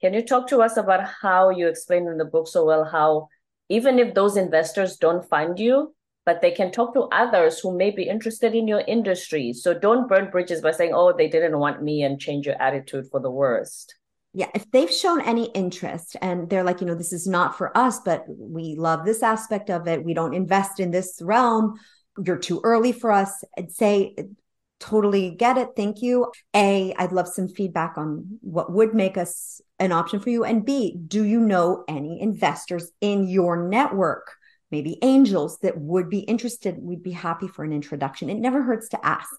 Can 0.00 0.14
you 0.14 0.22
talk 0.22 0.48
to 0.48 0.62
us 0.62 0.76
about 0.76 1.08
how 1.20 1.50
you 1.50 1.68
explain 1.68 2.06
in 2.06 2.18
the 2.18 2.24
book 2.24 2.48
so 2.48 2.64
well 2.64 2.84
how 2.84 3.28
even 3.68 3.98
if 3.98 4.14
those 4.14 4.36
investors 4.36 4.96
don't 4.96 5.28
find 5.28 5.58
you, 5.58 5.94
but 6.24 6.40
they 6.40 6.50
can 6.50 6.70
talk 6.70 6.94
to 6.94 7.08
others 7.12 7.58
who 7.58 7.76
may 7.76 7.90
be 7.90 8.04
interested 8.04 8.54
in 8.54 8.68
your 8.68 8.82
industry. 8.86 9.52
So 9.52 9.74
don't 9.74 10.08
burn 10.08 10.30
bridges 10.30 10.60
by 10.60 10.72
saying, 10.72 10.92
oh, 10.94 11.12
they 11.16 11.28
didn't 11.28 11.58
want 11.58 11.82
me 11.82 12.02
and 12.02 12.20
change 12.20 12.46
your 12.46 12.60
attitude 12.60 13.06
for 13.10 13.20
the 13.20 13.30
worst. 13.30 13.94
Yeah, 14.34 14.48
if 14.54 14.70
they've 14.70 14.90
shown 14.90 15.20
any 15.20 15.46
interest 15.46 16.16
and 16.22 16.48
they're 16.48 16.64
like, 16.64 16.80
you 16.80 16.86
know, 16.86 16.94
this 16.94 17.12
is 17.12 17.26
not 17.26 17.58
for 17.58 17.76
us, 17.76 18.00
but 18.00 18.24
we 18.28 18.76
love 18.76 19.04
this 19.04 19.22
aspect 19.22 19.68
of 19.68 19.86
it. 19.88 20.04
We 20.04 20.14
don't 20.14 20.32
invest 20.32 20.80
in 20.80 20.90
this 20.90 21.20
realm. 21.20 21.74
You're 22.22 22.38
too 22.38 22.60
early 22.64 22.92
for 22.92 23.12
us. 23.12 23.44
I'd 23.56 23.72
say 23.72 24.16
totally 24.80 25.30
get 25.30 25.58
it. 25.58 25.70
Thank 25.76 26.02
you. 26.02 26.32
A, 26.54 26.92
I'd 26.98 27.12
love 27.12 27.28
some 27.28 27.48
feedback 27.48 27.96
on 27.96 28.38
what 28.40 28.72
would 28.72 28.94
make 28.94 29.16
us 29.16 29.60
an 29.78 29.92
option 29.92 30.18
for 30.18 30.30
you. 30.30 30.44
And 30.44 30.64
B, 30.64 30.96
do 31.06 31.24
you 31.24 31.40
know 31.40 31.84
any 31.86 32.20
investors 32.20 32.90
in 33.00 33.28
your 33.28 33.68
network? 33.68 34.34
Maybe 34.70 34.98
angels 35.02 35.58
that 35.60 35.78
would 35.78 36.10
be 36.10 36.20
interested. 36.20 36.78
We'd 36.80 37.02
be 37.02 37.12
happy 37.12 37.46
for 37.46 37.64
an 37.64 37.72
introduction. 37.72 38.28
It 38.28 38.38
never 38.38 38.62
hurts 38.62 38.88
to 38.88 39.06
ask. 39.06 39.30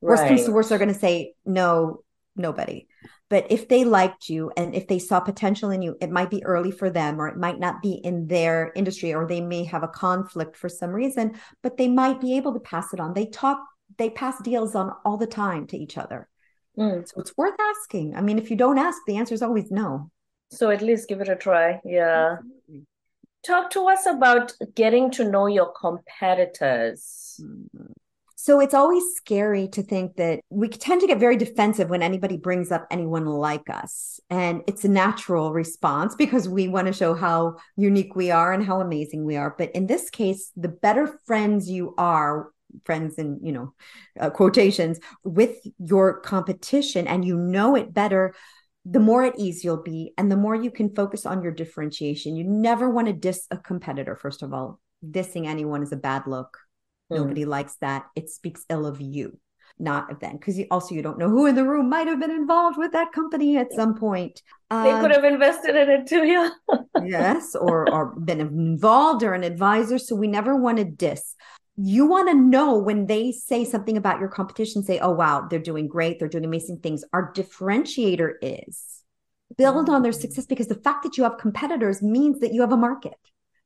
Right. 0.00 0.10
Worst 0.16 0.28
comes 0.28 0.44
to 0.44 0.52
worst, 0.52 0.68
they're 0.70 0.78
going 0.78 0.94
to 0.94 0.98
say, 0.98 1.34
no, 1.44 2.02
nobody. 2.40 2.86
But 3.28 3.46
if 3.50 3.68
they 3.68 3.84
liked 3.84 4.28
you 4.28 4.50
and 4.56 4.74
if 4.74 4.88
they 4.88 4.98
saw 4.98 5.20
potential 5.20 5.70
in 5.70 5.82
you, 5.82 5.96
it 6.00 6.10
might 6.10 6.30
be 6.30 6.44
early 6.44 6.72
for 6.72 6.90
them 6.90 7.20
or 7.20 7.28
it 7.28 7.36
might 7.36 7.60
not 7.60 7.80
be 7.80 7.92
in 7.92 8.26
their 8.26 8.72
industry 8.74 9.14
or 9.14 9.26
they 9.26 9.40
may 9.40 9.64
have 9.64 9.84
a 9.84 9.88
conflict 9.88 10.56
for 10.56 10.68
some 10.68 10.90
reason, 10.90 11.38
but 11.62 11.76
they 11.76 11.86
might 11.86 12.20
be 12.20 12.36
able 12.36 12.52
to 12.54 12.60
pass 12.60 12.92
it 12.92 12.98
on. 12.98 13.14
They 13.14 13.26
talk, 13.26 13.64
they 13.98 14.10
pass 14.10 14.42
deals 14.42 14.74
on 14.74 14.92
all 15.04 15.16
the 15.16 15.28
time 15.28 15.68
to 15.68 15.78
each 15.78 15.96
other. 15.96 16.28
Mm. 16.76 17.06
So 17.08 17.20
it's 17.20 17.36
worth 17.36 17.54
asking. 17.60 18.16
I 18.16 18.20
mean, 18.20 18.38
if 18.38 18.50
you 18.50 18.56
don't 18.56 18.78
ask, 18.78 18.98
the 19.06 19.16
answer 19.16 19.34
is 19.34 19.42
always 19.42 19.70
no. 19.70 20.10
So 20.50 20.70
at 20.70 20.82
least 20.82 21.08
give 21.08 21.20
it 21.20 21.28
a 21.28 21.36
try. 21.36 21.80
Yeah. 21.84 22.38
Absolutely. 22.38 22.86
Talk 23.46 23.70
to 23.70 23.88
us 23.88 24.06
about 24.06 24.52
getting 24.74 25.10
to 25.12 25.24
know 25.24 25.46
your 25.46 25.72
competitors. 25.72 27.40
Mm-hmm. 27.40 27.92
So 28.42 28.58
it's 28.58 28.72
always 28.72 29.04
scary 29.16 29.68
to 29.68 29.82
think 29.82 30.16
that 30.16 30.40
we 30.48 30.70
tend 30.70 31.02
to 31.02 31.06
get 31.06 31.18
very 31.18 31.36
defensive 31.36 31.90
when 31.90 32.00
anybody 32.00 32.38
brings 32.38 32.72
up 32.72 32.86
anyone 32.90 33.26
like 33.26 33.68
us. 33.68 34.18
And 34.30 34.62
it's 34.66 34.82
a 34.82 34.88
natural 34.88 35.52
response 35.52 36.14
because 36.14 36.48
we 36.48 36.66
want 36.66 36.86
to 36.86 36.94
show 36.94 37.12
how 37.12 37.56
unique 37.76 38.16
we 38.16 38.30
are 38.30 38.50
and 38.54 38.64
how 38.64 38.80
amazing 38.80 39.26
we 39.26 39.36
are. 39.36 39.54
But 39.58 39.72
in 39.72 39.86
this 39.86 40.08
case, 40.08 40.52
the 40.56 40.70
better 40.70 41.18
friends 41.26 41.68
you 41.68 41.94
are, 41.98 42.48
friends 42.86 43.18
in, 43.18 43.40
you 43.42 43.52
know, 43.52 43.74
uh, 44.18 44.30
quotations 44.30 45.00
with 45.22 45.58
your 45.78 46.20
competition 46.20 47.06
and 47.06 47.26
you 47.26 47.36
know 47.36 47.76
it 47.76 47.92
better, 47.92 48.32
the 48.86 49.00
more 49.00 49.22
at 49.22 49.38
ease 49.38 49.62
you'll 49.62 49.82
be 49.82 50.14
and 50.16 50.32
the 50.32 50.36
more 50.38 50.54
you 50.54 50.70
can 50.70 50.94
focus 50.94 51.26
on 51.26 51.42
your 51.42 51.52
differentiation. 51.52 52.36
You 52.36 52.44
never 52.44 52.88
want 52.88 53.06
to 53.08 53.12
diss 53.12 53.46
a 53.50 53.58
competitor, 53.58 54.16
first 54.16 54.42
of 54.42 54.54
all. 54.54 54.80
Dissing 55.06 55.46
anyone 55.46 55.82
is 55.82 55.92
a 55.92 55.96
bad 55.96 56.26
look 56.26 56.56
Mm. 57.10 57.16
Nobody 57.16 57.44
likes 57.44 57.76
that. 57.80 58.06
It 58.14 58.30
speaks 58.30 58.64
ill 58.68 58.86
of 58.86 59.00
you, 59.00 59.38
not 59.78 60.10
of 60.10 60.20
them. 60.20 60.36
Because 60.36 60.58
you 60.58 60.66
also 60.70 60.94
you 60.94 61.02
don't 61.02 61.18
know 61.18 61.28
who 61.28 61.46
in 61.46 61.54
the 61.54 61.64
room 61.64 61.88
might 61.88 62.06
have 62.06 62.20
been 62.20 62.30
involved 62.30 62.78
with 62.78 62.92
that 62.92 63.12
company 63.12 63.56
at 63.56 63.72
some 63.72 63.94
point. 63.94 64.42
They 64.70 64.76
um, 64.76 65.00
could 65.00 65.12
have 65.12 65.24
invested 65.24 65.76
in 65.76 65.90
it 65.90 66.06
too, 66.06 66.24
yeah. 66.24 66.50
yes, 67.04 67.54
or 67.54 67.90
or 67.90 68.14
been 68.18 68.40
involved 68.40 69.22
or 69.22 69.34
an 69.34 69.44
advisor. 69.44 69.98
So 69.98 70.16
we 70.16 70.28
never 70.28 70.56
want 70.56 70.78
to 70.78 70.84
diss 70.84 71.34
you 71.82 72.04
want 72.06 72.28
to 72.28 72.34
know 72.34 72.76
when 72.76 73.06
they 73.06 73.32
say 73.32 73.64
something 73.64 73.96
about 73.96 74.20
your 74.20 74.28
competition, 74.28 74.82
say, 74.82 74.98
oh, 74.98 75.12
wow, 75.12 75.46
they're 75.48 75.58
doing 75.58 75.88
great. 75.88 76.18
They're 76.18 76.28
doing 76.28 76.44
amazing 76.44 76.80
things. 76.80 77.04
Our 77.14 77.32
differentiator 77.32 78.32
is 78.42 79.02
build 79.56 79.88
on 79.88 80.02
their 80.02 80.12
mm. 80.12 80.20
success 80.20 80.46
because 80.46 80.68
the 80.68 80.74
fact 80.74 81.02
that 81.04 81.16
you 81.16 81.24
have 81.24 81.38
competitors 81.38 82.02
means 82.02 82.40
that 82.40 82.52
you 82.52 82.60
have 82.60 82.72
a 82.72 82.76
market. 82.76 83.14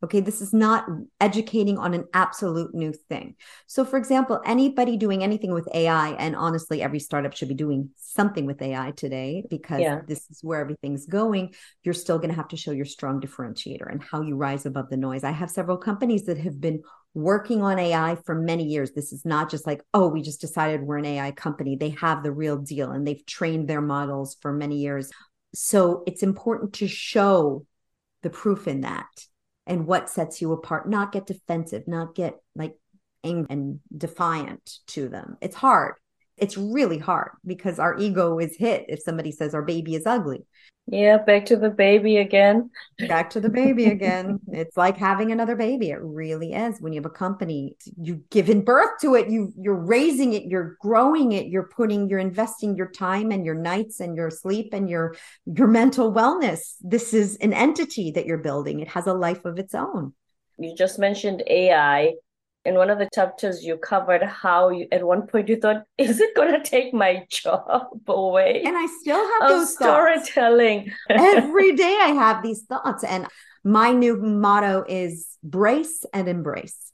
Okay, 0.04 0.20
this 0.20 0.42
is 0.42 0.52
not 0.52 0.86
educating 1.18 1.78
on 1.78 1.94
an 1.94 2.04
absolute 2.12 2.74
new 2.74 2.92
thing. 2.92 3.36
So, 3.66 3.86
for 3.86 3.96
example, 3.96 4.38
anybody 4.44 4.98
doing 4.98 5.24
anything 5.24 5.54
with 5.54 5.66
AI, 5.72 6.10
and 6.10 6.36
honestly, 6.36 6.82
every 6.82 6.98
startup 6.98 7.34
should 7.34 7.48
be 7.48 7.54
doing 7.54 7.88
something 7.96 8.44
with 8.44 8.60
AI 8.60 8.90
today 8.90 9.44
because 9.48 9.80
yeah. 9.80 10.02
this 10.06 10.30
is 10.30 10.40
where 10.42 10.60
everything's 10.60 11.06
going. 11.06 11.54
You're 11.84 11.94
still 11.94 12.18
going 12.18 12.28
to 12.28 12.36
have 12.36 12.48
to 12.48 12.56
show 12.58 12.72
your 12.72 12.84
strong 12.84 13.18
differentiator 13.18 13.90
and 13.90 14.02
how 14.02 14.20
you 14.20 14.36
rise 14.36 14.66
above 14.66 14.90
the 14.90 14.98
noise. 14.98 15.24
I 15.24 15.30
have 15.30 15.50
several 15.50 15.78
companies 15.78 16.24
that 16.26 16.36
have 16.36 16.60
been 16.60 16.82
working 17.14 17.62
on 17.62 17.78
AI 17.78 18.18
for 18.26 18.34
many 18.34 18.64
years. 18.64 18.92
This 18.92 19.10
is 19.10 19.24
not 19.24 19.50
just 19.50 19.66
like, 19.66 19.82
oh, 19.94 20.08
we 20.08 20.20
just 20.20 20.42
decided 20.42 20.82
we're 20.82 20.98
an 20.98 21.06
AI 21.06 21.30
company. 21.30 21.76
They 21.76 21.96
have 22.00 22.22
the 22.22 22.32
real 22.32 22.58
deal 22.58 22.90
and 22.90 23.06
they've 23.06 23.24
trained 23.24 23.68
their 23.68 23.80
models 23.80 24.36
for 24.42 24.52
many 24.52 24.80
years. 24.80 25.10
So, 25.54 26.02
it's 26.06 26.22
important 26.22 26.74
to 26.74 26.88
show 26.88 27.64
the 28.22 28.28
proof 28.28 28.68
in 28.68 28.82
that 28.82 29.06
and 29.66 29.86
what 29.86 30.10
sets 30.10 30.40
you 30.42 30.52
apart 30.52 30.88
not 30.88 31.12
get 31.12 31.26
defensive 31.26 31.86
not 31.86 32.14
get 32.14 32.34
like 32.54 32.76
angry 33.22 33.46
and 33.48 33.80
defiant 33.96 34.78
to 34.86 35.08
them. 35.08 35.38
It's 35.40 35.56
hard 35.56 35.94
it's 36.36 36.56
really 36.56 36.98
hard 36.98 37.30
because 37.46 37.78
our 37.78 37.96
ego 37.98 38.38
is 38.38 38.56
hit 38.56 38.86
if 38.88 39.00
somebody 39.00 39.30
says 39.30 39.54
our 39.54 39.62
baby 39.62 39.94
is 39.94 40.06
ugly. 40.06 40.44
Yeah 40.86 41.16
back 41.16 41.46
to 41.46 41.56
the 41.56 41.70
baby 41.70 42.18
again. 42.18 42.70
Back 43.08 43.30
to 43.30 43.40
the 43.40 43.48
baby 43.48 43.86
again. 43.86 44.38
It's 44.52 44.76
like 44.76 44.98
having 44.98 45.32
another 45.32 45.56
baby. 45.56 45.90
It 45.90 46.00
really 46.00 46.52
is. 46.52 46.78
When 46.78 46.92
you 46.92 47.00
have 47.00 47.06
a 47.06 47.14
company 47.14 47.76
you've 47.96 48.28
given 48.28 48.62
birth 48.62 49.00
to 49.00 49.14
it. 49.14 49.30
You 49.30 49.52
you're 49.56 49.74
raising 49.74 50.34
it. 50.34 50.44
You're 50.44 50.76
growing 50.80 51.32
it. 51.32 51.46
You're 51.46 51.68
putting 51.68 52.10
you're 52.10 52.18
investing 52.18 52.76
your 52.76 52.90
time 52.90 53.30
and 53.30 53.46
your 53.46 53.54
nights 53.54 54.00
and 54.00 54.14
your 54.14 54.30
sleep 54.30 54.74
and 54.74 54.90
your 54.90 55.14
your 55.46 55.68
mental 55.68 56.12
wellness. 56.12 56.74
This 56.82 57.14
is 57.14 57.36
an 57.36 57.54
entity 57.54 58.10
that 58.10 58.26
you're 58.26 58.38
building. 58.38 58.80
It 58.80 58.88
has 58.88 59.06
a 59.06 59.14
life 59.14 59.46
of 59.46 59.58
its 59.58 59.74
own. 59.74 60.12
You 60.58 60.74
just 60.76 60.98
mentioned 60.98 61.42
ai 61.46 62.12
in 62.64 62.74
one 62.74 62.90
of 62.90 62.98
the 62.98 63.08
chapters 63.14 63.64
you 63.64 63.76
covered 63.76 64.22
how 64.22 64.70
you 64.70 64.86
at 64.90 65.04
one 65.04 65.26
point 65.26 65.48
you 65.48 65.56
thought 65.56 65.84
is 65.98 66.20
it 66.20 66.34
going 66.34 66.52
to 66.52 66.62
take 66.62 66.94
my 66.94 67.26
job 67.30 67.88
away? 68.06 68.62
And 68.64 68.76
i 68.76 68.86
still 69.00 69.40
have 69.40 69.48
those 69.48 69.74
storytelling. 69.74 70.90
Every 71.08 71.76
day 71.76 71.98
i 72.00 72.08
have 72.24 72.42
these 72.42 72.62
thoughts 72.62 73.04
and 73.04 73.26
my 73.64 73.92
new 73.92 74.16
motto 74.16 74.84
is 74.88 75.38
brace 75.42 76.04
and 76.12 76.28
embrace 76.28 76.92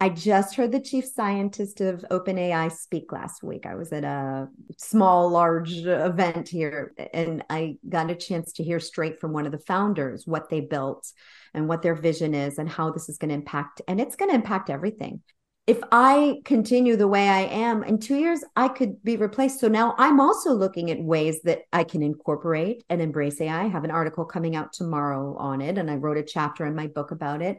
I 0.00 0.10
just 0.10 0.54
heard 0.54 0.70
the 0.70 0.80
chief 0.80 1.06
scientist 1.06 1.80
of 1.80 2.04
OpenAI 2.08 2.70
speak 2.70 3.10
last 3.10 3.42
week. 3.42 3.66
I 3.66 3.74
was 3.74 3.92
at 3.92 4.04
a 4.04 4.46
small, 4.76 5.28
large 5.28 5.72
event 5.78 6.48
here, 6.48 6.94
and 7.12 7.44
I 7.50 7.78
got 7.88 8.10
a 8.10 8.14
chance 8.14 8.52
to 8.54 8.64
hear 8.64 8.78
straight 8.78 9.20
from 9.20 9.32
one 9.32 9.44
of 9.44 9.50
the 9.50 9.58
founders 9.58 10.24
what 10.24 10.50
they 10.50 10.60
built 10.60 11.12
and 11.52 11.66
what 11.66 11.82
their 11.82 11.96
vision 11.96 12.32
is 12.32 12.58
and 12.58 12.68
how 12.68 12.92
this 12.92 13.08
is 13.08 13.18
going 13.18 13.30
to 13.30 13.34
impact. 13.34 13.82
And 13.88 14.00
it's 14.00 14.14
going 14.14 14.30
to 14.30 14.36
impact 14.36 14.70
everything. 14.70 15.20
If 15.66 15.80
I 15.92 16.36
continue 16.44 16.96
the 16.96 17.08
way 17.08 17.28
I 17.28 17.40
am 17.40 17.82
in 17.82 17.98
two 17.98 18.16
years, 18.16 18.42
I 18.56 18.68
could 18.68 19.02
be 19.02 19.16
replaced. 19.16 19.60
So 19.60 19.68
now 19.68 19.96
I'm 19.98 20.20
also 20.20 20.54
looking 20.54 20.90
at 20.92 21.02
ways 21.02 21.42
that 21.42 21.62
I 21.72 21.84
can 21.84 22.02
incorporate 22.02 22.84
and 22.88 23.02
embrace 23.02 23.38
AI. 23.40 23.64
I 23.64 23.66
have 23.66 23.84
an 23.84 23.90
article 23.90 24.24
coming 24.24 24.54
out 24.54 24.72
tomorrow 24.72 25.36
on 25.36 25.60
it, 25.60 25.76
and 25.76 25.90
I 25.90 25.96
wrote 25.96 26.16
a 26.16 26.22
chapter 26.22 26.64
in 26.64 26.76
my 26.76 26.86
book 26.86 27.10
about 27.10 27.42
it 27.42 27.58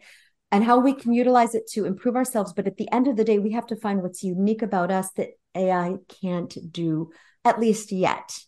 and 0.52 0.64
how 0.64 0.80
we 0.80 0.94
can 0.94 1.14
utilize 1.14 1.54
it 1.56 1.68
to 1.72 1.86
improve 1.86 2.16
ourselves. 2.16 2.54
But 2.54 2.68
at 2.68 2.78
the 2.78 2.92
end 2.92 3.08
of 3.08 3.18
the 3.18 3.24
day, 3.24 3.40
we 3.40 3.52
have 3.52 3.68
to 3.68 3.76
find 3.76 4.02
what's 4.02 4.24
unique 4.24 4.62
about 4.62 4.92
us 4.92 5.12
that 5.12 5.30
AI 5.56 5.96
can't 6.22 6.56
do, 6.72 7.12
at 7.46 7.60
least 7.60 7.92
yet. 7.92 8.40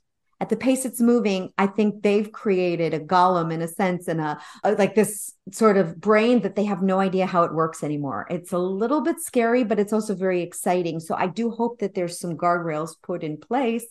at 0.41 0.49
the 0.49 0.55
pace 0.55 0.85
it's 0.85 0.99
moving, 0.99 1.51
I 1.55 1.67
think 1.67 2.01
they've 2.01 2.31
created 2.31 2.95
a 2.95 2.99
golem 2.99 3.53
in 3.53 3.61
a 3.61 3.67
sense 3.67 4.07
and 4.07 4.19
a, 4.19 4.41
a, 4.63 4.71
like 4.71 4.95
this 4.95 5.35
sort 5.51 5.77
of 5.77 6.01
brain 6.01 6.41
that 6.41 6.55
they 6.55 6.63
have 6.63 6.81
no 6.81 6.99
idea 6.99 7.27
how 7.27 7.43
it 7.43 7.53
works 7.53 7.83
anymore. 7.83 8.25
It's 8.27 8.51
a 8.51 8.57
little 8.57 9.01
bit 9.01 9.19
scary, 9.19 9.63
but 9.63 9.77
it's 9.77 9.93
also 9.93 10.15
very 10.15 10.41
exciting. 10.41 10.99
So 10.99 11.13
I 11.13 11.27
do 11.27 11.51
hope 11.51 11.77
that 11.79 11.93
there's 11.93 12.19
some 12.19 12.37
guardrails 12.37 12.95
put 13.03 13.23
in 13.23 13.37
place 13.37 13.85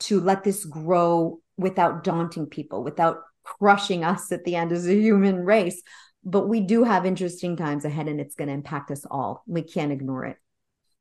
to 0.00 0.20
let 0.20 0.42
this 0.42 0.64
grow 0.64 1.38
without 1.56 2.02
daunting 2.02 2.46
people, 2.46 2.82
without 2.82 3.18
crushing 3.44 4.02
us 4.02 4.32
at 4.32 4.42
the 4.42 4.56
end 4.56 4.72
as 4.72 4.88
a 4.88 4.94
human 4.96 5.36
race. 5.36 5.80
But 6.24 6.48
we 6.48 6.60
do 6.60 6.84
have 6.84 7.04
interesting 7.04 7.56
times 7.56 7.84
ahead 7.84 8.08
and 8.08 8.20
it's 8.20 8.34
going 8.34 8.48
to 8.48 8.54
impact 8.54 8.90
us 8.90 9.04
all. 9.10 9.42
We 9.46 9.62
can't 9.62 9.92
ignore 9.92 10.24
it. 10.24 10.36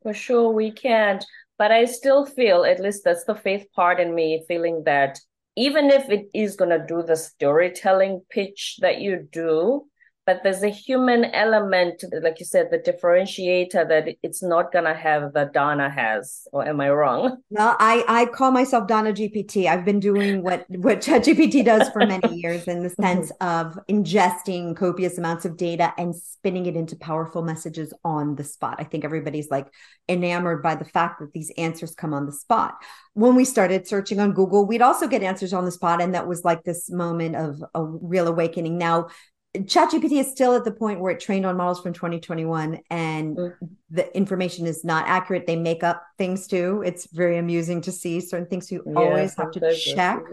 For 0.02 0.14
sure, 0.14 0.52
we 0.52 0.72
can't. 0.72 1.26
But 1.58 1.72
I 1.72 1.86
still 1.86 2.26
feel, 2.26 2.66
at 2.66 2.80
least 2.80 3.04
that's 3.04 3.24
the 3.24 3.36
faith 3.36 3.68
part 3.74 4.00
in 4.00 4.14
me, 4.14 4.44
feeling 4.48 4.84
that 4.86 5.20
even 5.56 5.90
if 5.92 6.10
it 6.10 6.28
is 6.34 6.56
going 6.56 6.72
to 6.72 6.86
do 6.86 7.04
the 7.04 7.16
storytelling 7.16 8.22
pitch 8.30 8.78
that 8.82 9.00
you 9.00 9.28
do, 9.32 9.86
but 10.26 10.42
there's 10.44 10.64
a 10.64 10.70
human 10.70 11.26
element, 11.26 12.04
like 12.22 12.40
you 12.40 12.46
said, 12.46 12.70
the 12.72 12.80
differentiator 12.80 13.88
that 13.90 14.16
it's 14.24 14.42
not 14.42 14.72
gonna 14.72 14.94
have 14.94 15.34
that 15.34 15.54
Donna 15.54 15.90
has. 15.90 16.48
Or 16.54 16.66
am 16.66 16.80
I 16.80 16.90
wrong? 16.92 17.38
No, 17.52 17.76
I 17.80 18.06
I 18.08 18.26
call 18.28 18.52
myself 18.52 18.88
Donna 18.88 19.12
GPT. 19.12 19.68
I've 19.68 19.84
been 19.84 20.00
doing 20.00 20.42
what 20.42 20.66
what 20.70 21.02
ChatGPT 21.02 21.66
does 21.66 21.90
for 21.90 22.06
many 22.06 22.36
years 22.42 22.68
in 22.68 22.84
the 22.84 22.90
sense 22.90 23.32
of 23.42 23.78
ingesting 23.90 24.76
copious 24.78 25.18
amounts 25.18 25.46
of 25.46 25.58
data 25.58 25.94
and 25.98 26.16
spinning 26.16 26.66
it 26.68 26.76
into 26.76 26.96
powerful 26.96 27.42
messages 27.42 27.94
on 28.06 28.36
the 28.36 28.44
spot. 28.44 28.78
I 28.80 28.86
think 28.86 29.04
everybody's 29.04 29.50
like 29.50 29.68
enamored 30.08 30.64
by 30.64 30.76
the 30.76 30.86
fact 30.86 31.20
that 31.20 31.34
these 31.34 31.52
answers 31.58 31.96
come 31.96 32.14
on 32.14 32.26
the 32.26 32.32
spot. 32.32 32.76
When 33.14 33.36
we 33.36 33.46
started 33.46 33.88
searching 33.88 34.20
on 34.20 34.34
Google, 34.34 34.66
we'd 34.66 34.82
also 34.82 35.08
get 35.08 35.22
answers 35.22 35.54
on 35.54 35.66
the 35.66 35.72
spot, 35.72 36.02
and 36.02 36.16
that 36.16 36.28
was 36.28 36.44
like 36.44 36.64
this 36.64 36.90
moment 36.90 37.36
of 37.36 37.64
a 37.76 37.84
real 37.84 38.28
awakening. 38.28 38.78
Now 38.78 39.08
ChatGPT 39.56 40.20
is 40.20 40.32
still 40.32 40.56
at 40.56 40.64
the 40.64 40.72
point 40.72 41.00
where 41.00 41.12
it 41.12 41.20
trained 41.20 41.46
on 41.46 41.56
models 41.56 41.82
from 41.82 41.94
2021 41.94 42.80
and 42.90 43.38
mm-hmm. 43.38 43.66
the 43.92 44.16
information 44.18 44.66
is 44.66 44.84
not 44.84 45.08
accurate. 45.08 45.46
They 45.46 45.56
make 45.56 45.84
up 45.84 46.04
things 46.18 46.48
too. 46.48 46.82
It's 46.84 47.08
very 47.12 47.38
amusing 47.38 47.82
to 47.82 47.92
see 47.92 48.20
certain 48.20 48.48
things 48.48 48.72
you 48.72 48.84
yeah, 48.86 48.94
always 48.96 49.36
have 49.36 49.52
to 49.52 49.76
check. 49.76 50.24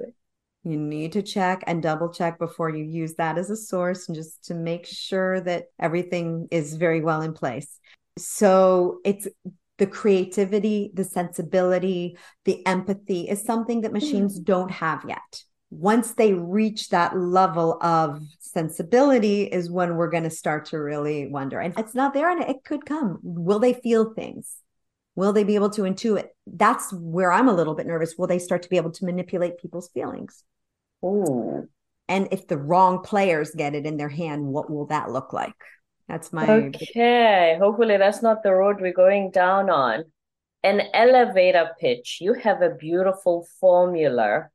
You 0.64 0.78
need 0.78 1.12
to 1.12 1.22
check 1.22 1.64
and 1.66 1.82
double 1.82 2.10
check 2.10 2.38
before 2.38 2.70
you 2.70 2.84
use 2.84 3.14
that 3.14 3.36
as 3.36 3.50
a 3.50 3.56
source 3.56 4.08
and 4.08 4.14
just 4.14 4.44
to 4.44 4.54
make 4.54 4.86
sure 4.86 5.40
that 5.42 5.66
everything 5.78 6.48
is 6.50 6.76
very 6.76 7.02
well 7.02 7.20
in 7.20 7.34
place. 7.34 7.78
So 8.16 9.00
it's 9.04 9.28
the 9.76 9.86
creativity, 9.86 10.92
the 10.94 11.04
sensibility, 11.04 12.18
the 12.44 12.66
empathy 12.66 13.28
is 13.28 13.42
something 13.42 13.82
that 13.82 13.92
machines 13.92 14.40
mm. 14.40 14.44
don't 14.44 14.70
have 14.70 15.04
yet 15.06 15.42
once 15.70 16.12
they 16.12 16.34
reach 16.34 16.88
that 16.88 17.16
level 17.16 17.80
of 17.80 18.20
sensibility 18.40 19.44
is 19.44 19.70
when 19.70 19.94
we're 19.94 20.10
going 20.10 20.24
to 20.24 20.30
start 20.30 20.66
to 20.66 20.78
really 20.78 21.28
wonder. 21.28 21.60
And 21.60 21.78
it's 21.78 21.94
not 21.94 22.12
there 22.12 22.28
and 22.30 22.42
it 22.42 22.64
could 22.64 22.84
come. 22.84 23.20
Will 23.22 23.60
they 23.60 23.74
feel 23.74 24.12
things? 24.12 24.56
Will 25.14 25.32
they 25.32 25.44
be 25.44 25.54
able 25.54 25.70
to 25.70 25.82
intuit? 25.82 26.28
That's 26.46 26.92
where 26.92 27.30
i'm 27.30 27.48
a 27.48 27.54
little 27.54 27.74
bit 27.74 27.86
nervous. 27.86 28.16
Will 28.18 28.26
they 28.26 28.38
start 28.38 28.62
to 28.62 28.68
be 28.68 28.76
able 28.76 28.92
to 28.92 29.04
manipulate 29.04 29.58
people's 29.58 29.88
feelings? 29.90 30.42
Oh 31.02 31.66
and 32.08 32.26
if 32.32 32.48
the 32.48 32.58
wrong 32.58 33.02
players 33.04 33.52
get 33.52 33.76
it 33.76 33.86
in 33.86 33.96
their 33.96 34.08
hand 34.08 34.44
what 34.44 34.68
will 34.68 34.86
that 34.86 35.10
look 35.10 35.32
like? 35.32 35.54
That's 36.08 36.32
my 36.32 36.50
okay. 36.50 37.56
Hopefully 37.60 37.96
that's 37.96 38.20
not 38.20 38.42
the 38.42 38.52
road 38.52 38.80
we're 38.80 38.92
going 38.92 39.30
down 39.30 39.70
on. 39.70 40.04
An 40.64 40.82
elevator 40.92 41.70
pitch. 41.78 42.18
You 42.20 42.34
have 42.34 42.62
a 42.62 42.74
beautiful 42.74 43.46
formula 43.60 44.48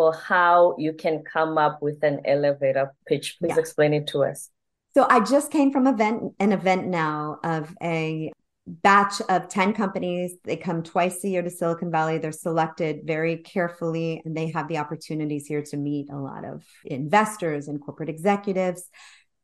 for 0.00 0.14
how 0.14 0.74
you 0.78 0.94
can 0.94 1.22
come 1.30 1.58
up 1.58 1.82
with 1.82 2.02
an 2.02 2.22
elevator 2.24 2.90
pitch. 3.06 3.36
Please 3.38 3.50
yeah. 3.50 3.58
explain 3.58 3.92
it 3.92 4.06
to 4.06 4.24
us. 4.24 4.48
So 4.94 5.06
I 5.10 5.20
just 5.20 5.50
came 5.50 5.70
from 5.70 5.86
event 5.86 6.32
an 6.40 6.52
event 6.52 6.86
now 6.86 7.36
of 7.44 7.76
a 7.82 8.32
batch 8.66 9.20
of 9.28 9.50
10 9.50 9.74
companies. 9.74 10.36
They 10.42 10.56
come 10.56 10.82
twice 10.82 11.22
a 11.22 11.28
year 11.28 11.42
to 11.42 11.50
Silicon 11.50 11.90
Valley. 11.90 12.16
They're 12.16 12.32
selected 12.32 13.00
very 13.04 13.36
carefully 13.36 14.22
and 14.24 14.34
they 14.34 14.48
have 14.52 14.68
the 14.68 14.78
opportunities 14.78 15.44
here 15.44 15.62
to 15.64 15.76
meet 15.76 16.08
a 16.10 16.16
lot 16.16 16.46
of 16.46 16.64
investors 16.86 17.68
and 17.68 17.78
corporate 17.78 18.08
executives. 18.08 18.88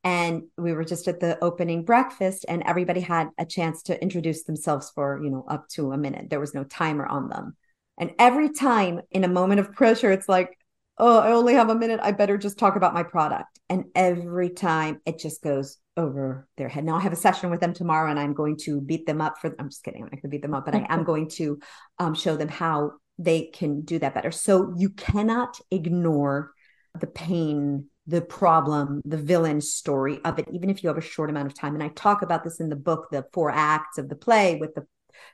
And 0.04 0.44
we 0.56 0.72
were 0.72 0.84
just 0.84 1.06
at 1.06 1.20
the 1.20 1.38
opening 1.44 1.84
breakfast 1.84 2.46
and 2.48 2.62
everybody 2.64 3.00
had 3.00 3.28
a 3.36 3.44
chance 3.44 3.82
to 3.82 4.02
introduce 4.02 4.44
themselves 4.44 4.90
for, 4.94 5.20
you 5.22 5.28
know, 5.28 5.44
up 5.46 5.68
to 5.72 5.92
a 5.92 5.98
minute. 5.98 6.30
There 6.30 6.40
was 6.40 6.54
no 6.54 6.64
timer 6.64 7.04
on 7.04 7.28
them. 7.28 7.56
And 7.98 8.12
every 8.18 8.50
time 8.50 9.00
in 9.10 9.24
a 9.24 9.28
moment 9.28 9.60
of 9.60 9.72
pressure, 9.72 10.10
it's 10.10 10.28
like, 10.28 10.56
oh, 10.98 11.18
I 11.18 11.32
only 11.32 11.54
have 11.54 11.71
a 11.71 11.75
minute. 11.75 12.00
I 12.02 12.12
better 12.12 12.38
just 12.38 12.58
talk 12.58 12.76
about 12.76 12.94
my 12.94 13.02
product. 13.02 13.58
And 13.68 13.84
every 13.94 14.50
time 14.50 15.00
it 15.04 15.18
just 15.18 15.42
goes 15.42 15.78
over 15.97 16.47
their 16.56 16.68
head. 16.68 16.84
Now 16.84 16.97
I 16.97 17.00
have 17.00 17.12
a 17.12 17.16
session 17.16 17.50
with 17.50 17.60
them 17.60 17.73
tomorrow 17.73 18.10
and 18.10 18.18
I'm 18.18 18.34
going 18.34 18.56
to 18.58 18.80
beat 18.80 19.06
them 19.06 19.21
up 19.21 19.38
for, 19.38 19.54
I'm 19.58 19.68
just 19.68 19.82
kidding. 19.82 20.02
I'm 20.02 20.06
not 20.06 20.12
going 20.12 20.23
to 20.23 20.28
beat 20.28 20.42
them 20.42 20.54
up, 20.54 20.66
but 20.66 20.75
I 20.75 20.86
am 20.88 21.04
going 21.04 21.28
to 21.30 21.58
um, 21.99 22.14
show 22.14 22.36
them 22.36 22.49
how 22.49 22.92
they 23.18 23.44
can 23.47 23.80
do 23.80 23.99
that 23.99 24.14
better. 24.14 24.30
So 24.30 24.75
you 24.76 24.90
cannot 24.90 25.58
ignore 25.71 26.52
the 27.00 27.06
pain, 27.06 27.86
the 28.06 28.21
problem, 28.21 29.00
the 29.04 29.16
villain 29.16 29.60
story 29.60 30.21
of 30.25 30.38
it, 30.38 30.47
even 30.52 30.71
if 30.71 30.82
you 30.82 30.88
have 30.88 30.99
a 30.99 31.02
short 31.02 31.30
amount 31.30 31.47
of 31.47 31.54
time. 31.54 31.75
And 31.75 31.82
I 31.82 31.88
talk 31.88 32.23
about 32.23 32.44
this 32.44 32.60
in 32.60 32.68
the 32.68 32.76
book, 32.76 33.08
The 33.10 33.25
Four 33.32 33.50
Acts 33.50 33.99
of 33.99 34.08
the 34.08 34.16
Play, 34.16 34.56
with 34.56 34.75
the 34.75 34.86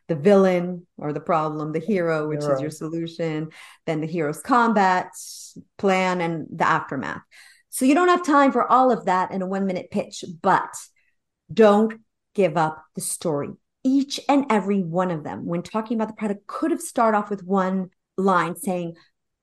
the 0.08 0.14
villain 0.14 0.86
or 0.96 1.12
the 1.12 1.20
problem, 1.20 1.72
the 1.72 1.78
hero, 1.78 2.28
which 2.28 2.42
hero. 2.42 2.54
is 2.54 2.60
your 2.60 2.70
solution, 2.70 3.50
then 3.86 4.00
the 4.00 4.06
hero's 4.06 4.40
combat 4.40 5.08
plan, 5.78 6.20
and 6.20 6.46
the 6.50 6.66
aftermath. 6.66 7.22
So 7.70 7.84
you 7.84 7.94
don't 7.94 8.08
have 8.08 8.24
time 8.24 8.52
for 8.52 8.70
all 8.70 8.90
of 8.90 9.06
that 9.06 9.30
in 9.30 9.42
a 9.42 9.46
one 9.46 9.66
minute 9.66 9.90
pitch, 9.90 10.24
but 10.42 10.74
don't 11.52 12.00
give 12.34 12.56
up 12.56 12.84
the 12.94 13.00
story. 13.00 13.50
Each 13.84 14.20
and 14.28 14.46
every 14.50 14.82
one 14.82 15.10
of 15.10 15.24
them, 15.24 15.46
when 15.46 15.62
talking 15.62 15.96
about 15.96 16.08
the 16.08 16.14
product, 16.14 16.46
could 16.46 16.70
have 16.70 16.80
started 16.80 17.16
off 17.16 17.30
with 17.30 17.44
one 17.44 17.90
line 18.16 18.56
saying, 18.56 18.94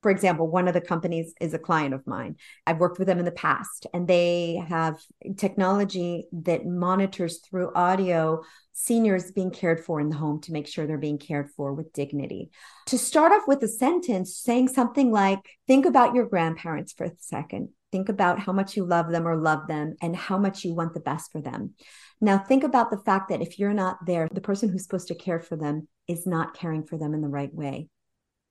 for 0.01 0.11
example, 0.11 0.47
one 0.47 0.67
of 0.67 0.73
the 0.73 0.81
companies 0.81 1.33
is 1.41 1.53
a 1.53 1.59
client 1.59 1.93
of 1.93 2.07
mine. 2.07 2.37
I've 2.65 2.79
worked 2.79 2.99
with 2.99 3.07
them 3.07 3.19
in 3.19 3.25
the 3.25 3.31
past, 3.31 3.85
and 3.93 4.07
they 4.07 4.63
have 4.69 4.99
technology 5.37 6.27
that 6.31 6.65
monitors 6.65 7.39
through 7.39 7.73
audio 7.75 8.41
seniors 8.71 9.31
being 9.31 9.51
cared 9.51 9.83
for 9.83 9.99
in 9.99 10.09
the 10.09 10.15
home 10.15 10.39
to 10.41 10.53
make 10.53 10.67
sure 10.67 10.87
they're 10.87 10.97
being 10.97 11.17
cared 11.17 11.49
for 11.51 11.73
with 11.73 11.91
dignity. 11.91 12.49
To 12.87 12.97
start 12.97 13.33
off 13.33 13.43
with 13.45 13.61
a 13.61 13.67
sentence 13.67 14.37
saying 14.37 14.69
something 14.69 15.11
like, 15.11 15.39
Think 15.67 15.85
about 15.85 16.15
your 16.15 16.25
grandparents 16.25 16.93
for 16.93 17.03
a 17.03 17.11
second. 17.19 17.69
Think 17.91 18.07
about 18.07 18.39
how 18.39 18.53
much 18.53 18.77
you 18.77 18.85
love 18.85 19.11
them 19.11 19.27
or 19.27 19.35
love 19.35 19.67
them 19.67 19.95
and 20.01 20.15
how 20.15 20.37
much 20.37 20.63
you 20.63 20.73
want 20.73 20.93
the 20.93 20.99
best 20.99 21.31
for 21.31 21.41
them. 21.41 21.73
Now, 22.21 22.37
think 22.37 22.63
about 22.63 22.89
the 22.89 22.97
fact 22.97 23.29
that 23.29 23.41
if 23.41 23.59
you're 23.59 23.73
not 23.73 23.97
there, 24.05 24.27
the 24.31 24.41
person 24.41 24.69
who's 24.69 24.83
supposed 24.83 25.07
to 25.09 25.15
care 25.15 25.39
for 25.39 25.57
them 25.57 25.87
is 26.07 26.25
not 26.25 26.53
caring 26.53 26.85
for 26.85 26.97
them 26.97 27.13
in 27.13 27.21
the 27.21 27.27
right 27.27 27.53
way 27.53 27.89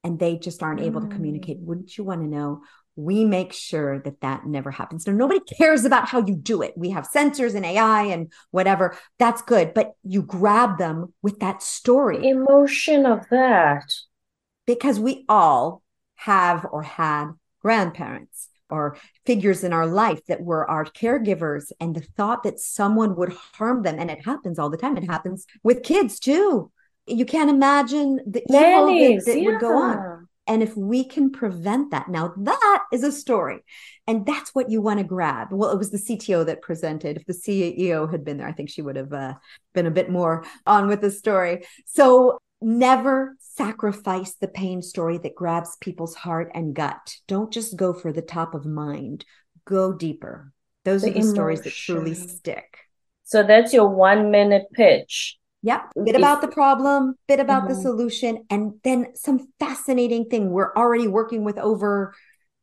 and 0.04 0.18
they 0.18 0.36
just 0.36 0.62
aren't 0.62 0.80
able 0.80 1.00
to 1.00 1.08
communicate. 1.08 1.60
Mm. 1.60 1.64
Wouldn't 1.64 1.98
you 1.98 2.04
want 2.04 2.22
to 2.22 2.26
know? 2.26 2.62
We 2.96 3.24
make 3.24 3.52
sure 3.52 4.00
that 4.00 4.20
that 4.22 4.46
never 4.46 4.70
happens. 4.70 5.06
Now, 5.06 5.12
nobody 5.12 5.40
cares 5.40 5.84
about 5.84 6.08
how 6.08 6.24
you 6.24 6.34
do 6.34 6.62
it. 6.62 6.74
We 6.76 6.90
have 6.90 7.08
sensors 7.08 7.54
and 7.54 7.64
AI 7.64 8.04
and 8.04 8.32
whatever. 8.50 8.96
That's 9.18 9.42
good. 9.42 9.72
But 9.74 9.92
you 10.02 10.22
grab 10.22 10.78
them 10.78 11.12
with 11.22 11.38
that 11.40 11.62
story. 11.62 12.28
Emotion 12.28 13.06
of 13.06 13.28
that. 13.30 13.92
Because 14.66 14.98
we 14.98 15.24
all 15.28 15.82
have 16.16 16.66
or 16.70 16.82
had 16.82 17.30
grandparents 17.60 18.48
or 18.70 18.96
figures 19.24 19.64
in 19.64 19.72
our 19.72 19.86
life 19.86 20.24
that 20.26 20.42
were 20.42 20.68
our 20.68 20.84
caregivers 20.84 21.72
and 21.80 21.94
the 21.94 22.00
thought 22.00 22.42
that 22.42 22.58
someone 22.58 23.16
would 23.16 23.32
harm 23.32 23.82
them 23.82 23.98
and 23.98 24.10
it 24.10 24.24
happens 24.24 24.58
all 24.58 24.70
the 24.70 24.76
time 24.76 24.96
it 24.96 25.08
happens 25.08 25.46
with 25.62 25.82
kids 25.82 26.18
too 26.18 26.70
you 27.08 27.24
can't 27.24 27.50
imagine 27.50 28.20
the 28.26 28.42
evil 28.48 28.86
that, 28.86 29.22
that 29.26 29.40
yeah. 29.40 29.50
would 29.50 29.60
go 29.60 29.76
on. 29.76 30.28
And 30.46 30.62
if 30.62 30.74
we 30.76 31.04
can 31.04 31.30
prevent 31.30 31.90
that, 31.90 32.08
now 32.08 32.32
that 32.38 32.84
is 32.90 33.02
a 33.02 33.12
story. 33.12 33.60
And 34.06 34.24
that's 34.24 34.54
what 34.54 34.70
you 34.70 34.80
want 34.80 34.98
to 34.98 35.04
grab. 35.04 35.48
Well, 35.52 35.70
it 35.70 35.78
was 35.78 35.90
the 35.90 35.98
CTO 35.98 36.46
that 36.46 36.62
presented. 36.62 37.18
If 37.18 37.26
the 37.26 37.34
CEO 37.34 38.10
had 38.10 38.24
been 38.24 38.38
there, 38.38 38.48
I 38.48 38.52
think 38.52 38.70
she 38.70 38.80
would 38.80 38.96
have 38.96 39.12
uh, 39.12 39.34
been 39.74 39.86
a 39.86 39.90
bit 39.90 40.08
more 40.08 40.46
on 40.66 40.88
with 40.88 41.02
the 41.02 41.10
story. 41.10 41.66
So 41.84 42.38
never 42.62 43.36
sacrifice 43.40 44.34
the 44.34 44.48
pain 44.48 44.80
story 44.80 45.18
that 45.18 45.34
grabs 45.34 45.76
people's 45.82 46.14
heart 46.14 46.50
and 46.54 46.74
gut. 46.74 47.16
Don't 47.26 47.52
just 47.52 47.76
go 47.76 47.92
for 47.92 48.10
the 48.10 48.22
top 48.22 48.54
of 48.54 48.64
mind, 48.64 49.26
go 49.66 49.92
deeper. 49.92 50.52
Those 50.84 51.02
the 51.02 51.08
are 51.08 51.12
the 51.12 51.18
emotion. 51.18 51.34
stories 51.34 51.60
that 51.62 51.74
truly 51.74 52.14
stick. 52.14 52.78
So 53.24 53.42
that's 53.42 53.74
your 53.74 53.88
one 53.88 54.30
minute 54.30 54.64
pitch. 54.72 55.36
Yeah, 55.60 55.82
bit 56.04 56.14
about 56.14 56.40
the 56.40 56.48
problem, 56.48 57.16
bit 57.26 57.40
about 57.40 57.64
mm-hmm. 57.64 57.74
the 57.74 57.80
solution, 57.80 58.44
and 58.48 58.74
then 58.84 59.14
some 59.14 59.48
fascinating 59.58 60.26
thing. 60.26 60.50
We're 60.50 60.72
already 60.74 61.08
working 61.08 61.42
with 61.42 61.58
over 61.58 62.14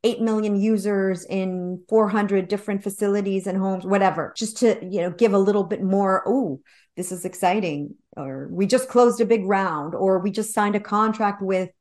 8 0.05 0.21
million 0.21 0.55
users 0.55 1.25
in 1.25 1.83
400 1.89 2.47
different 2.47 2.83
facilities 2.83 3.47
and 3.47 3.57
homes, 3.57 3.85
whatever, 3.85 4.33
just 4.37 4.57
to, 4.57 4.77
you 4.81 5.01
know, 5.01 5.09
give 5.09 5.33
a 5.33 5.39
little 5.39 5.63
bit 5.63 5.81
more, 5.81 6.23
oh, 6.25 6.61
this 6.95 7.11
is 7.11 7.25
exciting. 7.25 7.95
Or 8.15 8.47
we 8.49 8.65
just 8.65 8.87
closed 8.87 9.19
a 9.19 9.25
big 9.25 9.45
round, 9.45 9.93
or 9.93 10.19
we 10.19 10.31
just 10.31 10.53
signed 10.53 10.75
a 10.75 10.79
contract 10.79 11.41
with 11.41 11.71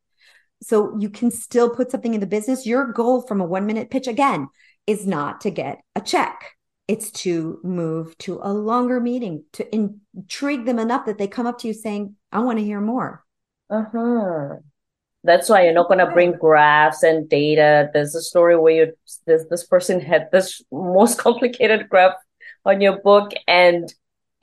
So 0.63 0.97
you 0.99 1.11
can 1.11 1.31
still 1.31 1.69
put 1.69 1.91
something 1.91 2.15
in 2.15 2.21
the 2.21 2.27
business. 2.27 2.67
Your 2.67 2.91
goal 2.91 3.23
from 3.23 3.41
a 3.41 3.45
one 3.45 3.67
minute 3.67 3.91
pitch, 3.91 4.07
again, 4.07 4.49
is 4.87 5.07
not 5.07 5.43
to 5.43 5.51
get 5.51 5.79
a 5.95 6.01
check. 6.01 6.57
It's 6.87 7.11
to 7.23 7.61
move 7.63 8.17
to 8.19 8.41
a 8.43 8.53
longer 8.53 9.01
meeting 9.01 9.45
to 9.55 9.75
intrigue 9.75 10.67
them 10.67 10.79
enough 10.79 11.07
that 11.07 11.17
they 11.17 11.27
come 11.27 11.47
up 11.47 11.59
to 11.61 11.69
you 11.69 11.75
saying, 11.75 12.17
I 12.31 12.41
want 12.41 12.59
to 12.59 12.65
hear 12.65 12.81
more. 12.81 13.25
Uh 13.71 13.85
huh. 13.91 14.57
That's 15.23 15.49
why 15.49 15.65
you're 15.65 15.73
not 15.73 15.89
going 15.89 16.01
to 16.01 16.13
bring 16.13 16.33
graphs 16.33 17.03
and 17.03 17.29
data. 17.29 17.89
There's 17.95 18.15
a 18.15 18.21
story 18.21 18.59
where 18.59 18.75
you 18.75 18.93
this 19.27 19.47
this 19.49 19.65
person 19.67 20.01
had 20.01 20.29
this 20.31 20.63
most 20.71 21.19
complicated 21.27 21.89
graph 21.89 22.15
on 22.67 22.83
your 22.83 23.01
book, 23.01 23.33
and 23.49 23.93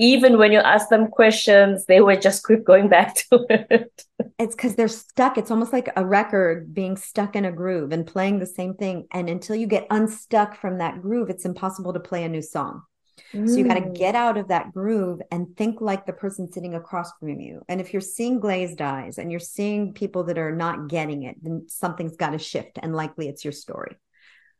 even 0.01 0.39
when 0.39 0.51
you 0.51 0.57
ask 0.57 0.89
them 0.89 1.07
questions, 1.07 1.85
they 1.85 2.01
would 2.01 2.23
just 2.23 2.45
keep 2.45 2.65
going 2.65 2.89
back 2.89 3.15
to 3.29 3.45
it. 3.49 4.05
It's 4.39 4.55
because 4.55 4.75
they're 4.75 4.87
stuck. 4.87 5.37
It's 5.37 5.51
almost 5.51 5.71
like 5.71 5.89
a 5.95 6.03
record 6.03 6.73
being 6.73 6.97
stuck 6.97 7.35
in 7.35 7.45
a 7.45 7.51
groove 7.51 7.91
and 7.91 8.05
playing 8.05 8.39
the 8.39 8.47
same 8.47 8.73
thing. 8.73 9.07
And 9.11 9.29
until 9.29 9.55
you 9.55 9.67
get 9.67 9.85
unstuck 9.91 10.55
from 10.55 10.79
that 10.79 11.03
groove, 11.03 11.29
it's 11.29 11.45
impossible 11.45 11.93
to 11.93 11.99
play 11.99 12.23
a 12.23 12.29
new 12.29 12.41
song. 12.41 12.81
Mm. 13.31 13.47
So 13.47 13.57
you 13.57 13.67
got 13.67 13.75
to 13.75 13.91
get 13.91 14.15
out 14.15 14.37
of 14.37 14.47
that 14.47 14.73
groove 14.73 15.21
and 15.31 15.55
think 15.55 15.81
like 15.81 16.07
the 16.07 16.13
person 16.13 16.51
sitting 16.51 16.73
across 16.73 17.11
from 17.19 17.39
you. 17.39 17.61
And 17.69 17.79
if 17.79 17.93
you're 17.93 18.01
seeing 18.01 18.39
glazed 18.39 18.81
eyes 18.81 19.19
and 19.19 19.29
you're 19.29 19.39
seeing 19.39 19.93
people 19.93 20.23
that 20.23 20.39
are 20.39 20.55
not 20.55 20.87
getting 20.87 21.23
it, 21.23 21.35
then 21.43 21.65
something's 21.67 22.17
got 22.17 22.31
to 22.31 22.39
shift. 22.39 22.79
And 22.81 22.95
likely 22.95 23.29
it's 23.29 23.45
your 23.45 23.51
story. 23.51 23.97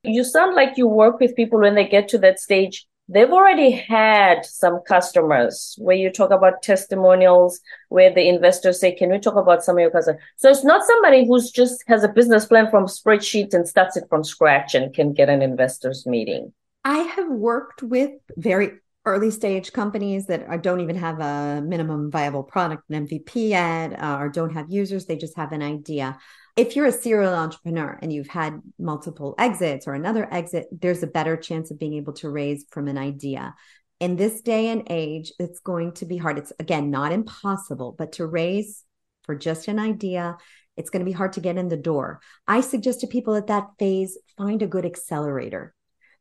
You 0.04 0.24
sound 0.24 0.56
like 0.56 0.78
you 0.78 0.88
work 0.88 1.20
with 1.20 1.36
people 1.36 1.60
when 1.60 1.74
they 1.74 1.88
get 1.88 2.10
to 2.10 2.20
that 2.20 2.40
stage. 2.40 2.86
They've 3.14 3.30
already 3.30 3.72
had 3.72 4.46
some 4.46 4.80
customers 4.88 5.76
where 5.78 5.98
you 5.98 6.10
talk 6.10 6.32
about 6.32 6.64
testimonials, 6.64 7.60
where 7.90 8.14
the 8.14 8.30
investors 8.30 8.80
say, 8.80 8.96
Can 8.96 9.12
we 9.12 9.20
talk 9.20 9.36
about 9.36 9.66
some 9.66 9.76
of 9.76 9.82
your 9.82 9.92
customers? 9.92 10.22
So 10.38 10.50
it's 10.50 10.64
not 10.64 10.88
somebody 10.88 11.28
who's 11.28 11.52
just 11.52 11.84
has 11.88 12.06
a 12.06 12.08
business 12.08 12.46
plan 12.46 12.70
from 12.72 12.86
spreadsheets 12.86 13.54
and 13.54 13.68
starts 13.68 13.98
it 13.98 14.06
from 14.08 14.24
scratch 14.24 14.76
and 14.76 14.94
can 14.94 15.14
get 15.14 15.28
an 15.28 15.42
investors 15.42 16.06
meeting. 16.06 16.54
I 16.86 17.00
have 17.00 17.28
worked 17.28 17.84
with 17.84 18.12
very 18.38 18.80
early 19.06 19.32
stage 19.32 19.74
companies 19.74 20.28
that 20.28 20.62
don't 20.62 20.80
even 20.80 20.96
have 20.96 21.20
a 21.20 21.62
minimum 21.62 22.12
viable 22.12 22.44
product, 22.44 22.90
an 22.90 23.08
MVP 23.08 23.50
yet, 23.50 24.00
uh, 24.02 24.18
or 24.20 24.30
don't 24.30 24.54
have 24.54 24.72
users. 24.72 25.06
They 25.06 25.18
just 25.18 25.36
have 25.36 25.52
an 25.52 25.62
idea. 25.62 26.18
If 26.58 26.76
you're 26.76 26.86
a 26.86 26.92
serial 26.92 27.34
entrepreneur 27.34 27.98
and 28.02 28.12
you've 28.12 28.28
had 28.28 28.62
multiple 28.78 29.36
exits 29.38 29.88
or 29.88 29.94
another 29.94 30.28
exit, 30.32 30.68
there's 30.72 31.04
a 31.04 31.08
better 31.08 31.38
chance 31.38 31.72
of 31.72 31.80
being 31.80 31.94
able 31.94 32.14
to 32.14 32.30
raise 32.30 32.66
from 32.72 32.88
an 32.88 32.98
idea. 32.98 33.56
In 34.00 34.16
this 34.16 34.42
day 34.42 34.70
and 34.70 34.84
age, 34.90 35.32
it's 35.40 35.60
going 35.60 35.94
to 35.94 36.06
be 36.06 36.18
hard. 36.18 36.38
It's 36.38 36.52
again 36.60 36.92
not 36.92 37.12
impossible, 37.12 37.96
but 37.98 38.14
to 38.14 38.26
raise 38.26 38.84
for 39.24 39.36
just 39.36 39.68
an 39.68 39.80
idea, 39.80 40.38
it's 40.76 40.90
going 40.90 41.02
to 41.02 41.10
be 41.10 41.16
hard 41.16 41.34
to 41.34 41.42
get 41.42 41.58
in 41.58 41.70
the 41.70 41.78
door. 41.78 42.20
I 42.48 42.62
suggest 42.62 43.02
to 43.02 43.08
people 43.08 43.36
at 43.36 43.48
that 43.48 43.68
phase 43.78 44.18
find 44.38 44.62
a 44.62 44.68
good 44.68 44.86
accelerator 44.86 45.74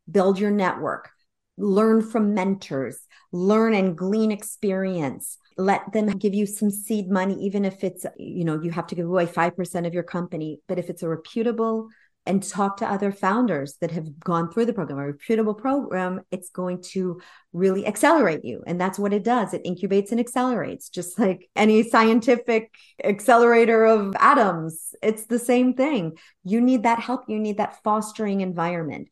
build 0.09 0.39
your 0.39 0.51
network, 0.51 1.09
learn 1.57 2.01
from 2.01 2.33
mentors, 2.33 2.99
learn 3.31 3.73
and 3.73 3.97
glean 3.97 4.31
experience. 4.31 5.37
Let 5.57 5.91
them 5.91 6.07
give 6.17 6.33
you 6.33 6.45
some 6.45 6.69
seed 6.69 7.09
money, 7.09 7.35
even 7.45 7.65
if 7.65 7.83
it's, 7.83 8.05
you 8.17 8.43
know, 8.43 8.61
you 8.61 8.71
have 8.71 8.87
to 8.87 8.95
give 8.95 9.05
away 9.05 9.25
5% 9.25 9.87
of 9.87 9.93
your 9.93 10.03
company. 10.03 10.59
But 10.67 10.79
if 10.79 10.89
it's 10.89 11.03
a 11.03 11.09
reputable 11.09 11.89
and 12.25 12.43
talk 12.43 12.77
to 12.77 12.87
other 12.87 13.11
founders 13.11 13.77
that 13.81 13.91
have 13.91 14.19
gone 14.19 14.51
through 14.51 14.65
the 14.65 14.73
program, 14.73 14.99
a 14.99 15.07
reputable 15.07 15.55
program, 15.55 16.21
it's 16.29 16.51
going 16.51 16.81
to 16.83 17.19
really 17.51 17.87
accelerate 17.87 18.45
you. 18.45 18.63
And 18.67 18.79
that's 18.79 18.99
what 18.99 19.13
it 19.13 19.23
does. 19.23 19.53
It 19.53 19.63
incubates 19.63 20.11
and 20.11 20.19
accelerates, 20.19 20.89
just 20.89 21.17
like 21.17 21.49
any 21.55 21.81
scientific 21.81 22.71
accelerator 23.03 23.85
of 23.85 24.15
atoms. 24.19 24.93
It's 25.01 25.25
the 25.25 25.39
same 25.39 25.73
thing. 25.73 26.17
You 26.43 26.61
need 26.61 26.83
that 26.83 26.99
help, 26.99 27.23
you 27.27 27.39
need 27.39 27.57
that 27.57 27.81
fostering 27.83 28.41
environment 28.41 29.09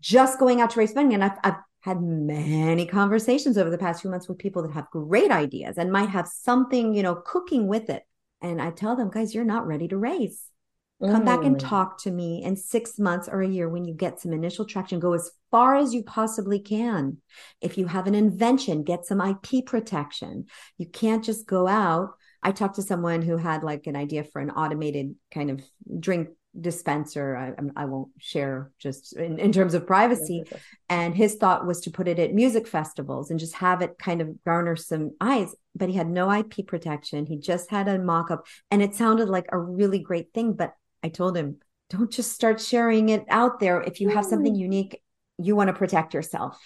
just 0.00 0.38
going 0.38 0.60
out 0.60 0.70
to 0.70 0.78
raise 0.78 0.94
money 0.94 1.14
And 1.14 1.24
I've, 1.24 1.38
I've 1.42 1.54
had 1.80 2.02
many 2.02 2.86
conversations 2.86 3.56
over 3.56 3.70
the 3.70 3.78
past 3.78 4.02
few 4.02 4.10
months 4.10 4.28
with 4.28 4.38
people 4.38 4.62
that 4.62 4.72
have 4.72 4.90
great 4.90 5.30
ideas 5.30 5.78
and 5.78 5.92
might 5.92 6.08
have 6.08 6.26
something, 6.26 6.94
you 6.94 7.02
know, 7.02 7.14
cooking 7.14 7.68
with 7.68 7.88
it. 7.88 8.02
And 8.40 8.60
I 8.60 8.70
tell 8.70 8.96
them, 8.96 9.10
guys, 9.10 9.34
you're 9.34 9.44
not 9.44 9.66
ready 9.66 9.88
to 9.88 9.96
raise. 9.96 10.44
Come 11.00 11.22
mm. 11.22 11.26
back 11.26 11.44
and 11.44 11.56
mm. 11.56 11.60
talk 11.60 12.02
to 12.02 12.10
me 12.10 12.42
in 12.42 12.56
six 12.56 12.98
months 12.98 13.28
or 13.28 13.40
a 13.40 13.48
year 13.48 13.68
when 13.68 13.84
you 13.84 13.94
get 13.94 14.20
some 14.20 14.32
initial 14.32 14.64
traction. 14.64 14.98
Go 14.98 15.12
as 15.12 15.30
far 15.50 15.76
as 15.76 15.94
you 15.94 16.02
possibly 16.02 16.58
can. 16.58 17.18
If 17.60 17.78
you 17.78 17.86
have 17.86 18.08
an 18.08 18.16
invention, 18.16 18.82
get 18.82 19.06
some 19.06 19.20
IP 19.20 19.64
protection. 19.64 20.46
You 20.76 20.86
can't 20.86 21.24
just 21.24 21.46
go 21.46 21.68
out. 21.68 22.10
I 22.42 22.50
talked 22.50 22.76
to 22.76 22.82
someone 22.82 23.22
who 23.22 23.36
had 23.36 23.62
like 23.62 23.86
an 23.86 23.96
idea 23.96 24.24
for 24.24 24.40
an 24.40 24.50
automated 24.50 25.14
kind 25.32 25.50
of 25.50 25.62
drink 25.98 26.30
dispenser. 26.58 27.36
I, 27.36 27.82
I 27.82 27.84
won't 27.84 28.08
share 28.18 28.70
just 28.78 29.16
in, 29.16 29.38
in 29.38 29.52
terms 29.52 29.74
of 29.74 29.86
privacy. 29.86 30.44
And 30.88 31.14
his 31.14 31.36
thought 31.36 31.66
was 31.66 31.80
to 31.82 31.90
put 31.90 32.08
it 32.08 32.18
at 32.18 32.34
music 32.34 32.66
festivals 32.66 33.30
and 33.30 33.38
just 33.38 33.54
have 33.56 33.82
it 33.82 33.98
kind 33.98 34.20
of 34.20 34.42
garner 34.44 34.76
some 34.76 35.12
eyes 35.20 35.54
but 35.78 35.88
he 35.88 35.94
had 35.94 36.08
no 36.08 36.30
ip 36.32 36.66
protection. 36.66 37.24
He 37.24 37.38
just 37.38 37.70
had 37.70 37.88
a 37.88 37.98
mock-up 37.98 38.46
and 38.70 38.82
it 38.82 38.94
sounded 38.94 39.28
like 39.28 39.46
a 39.50 39.58
really 39.58 40.00
great 40.00 40.32
thing 40.34 40.52
but 40.52 40.74
i 41.02 41.08
told 41.08 41.36
him 41.36 41.58
don't 41.90 42.10
just 42.10 42.32
start 42.32 42.60
sharing 42.60 43.08
it 43.08 43.24
out 43.30 43.60
there. 43.60 43.80
If 43.80 44.00
you 44.00 44.10
have 44.10 44.26
something 44.26 44.54
mm. 44.54 44.58
unique 44.58 45.02
you 45.38 45.54
want 45.54 45.68
to 45.68 45.72
protect 45.72 46.14
yourself. 46.14 46.58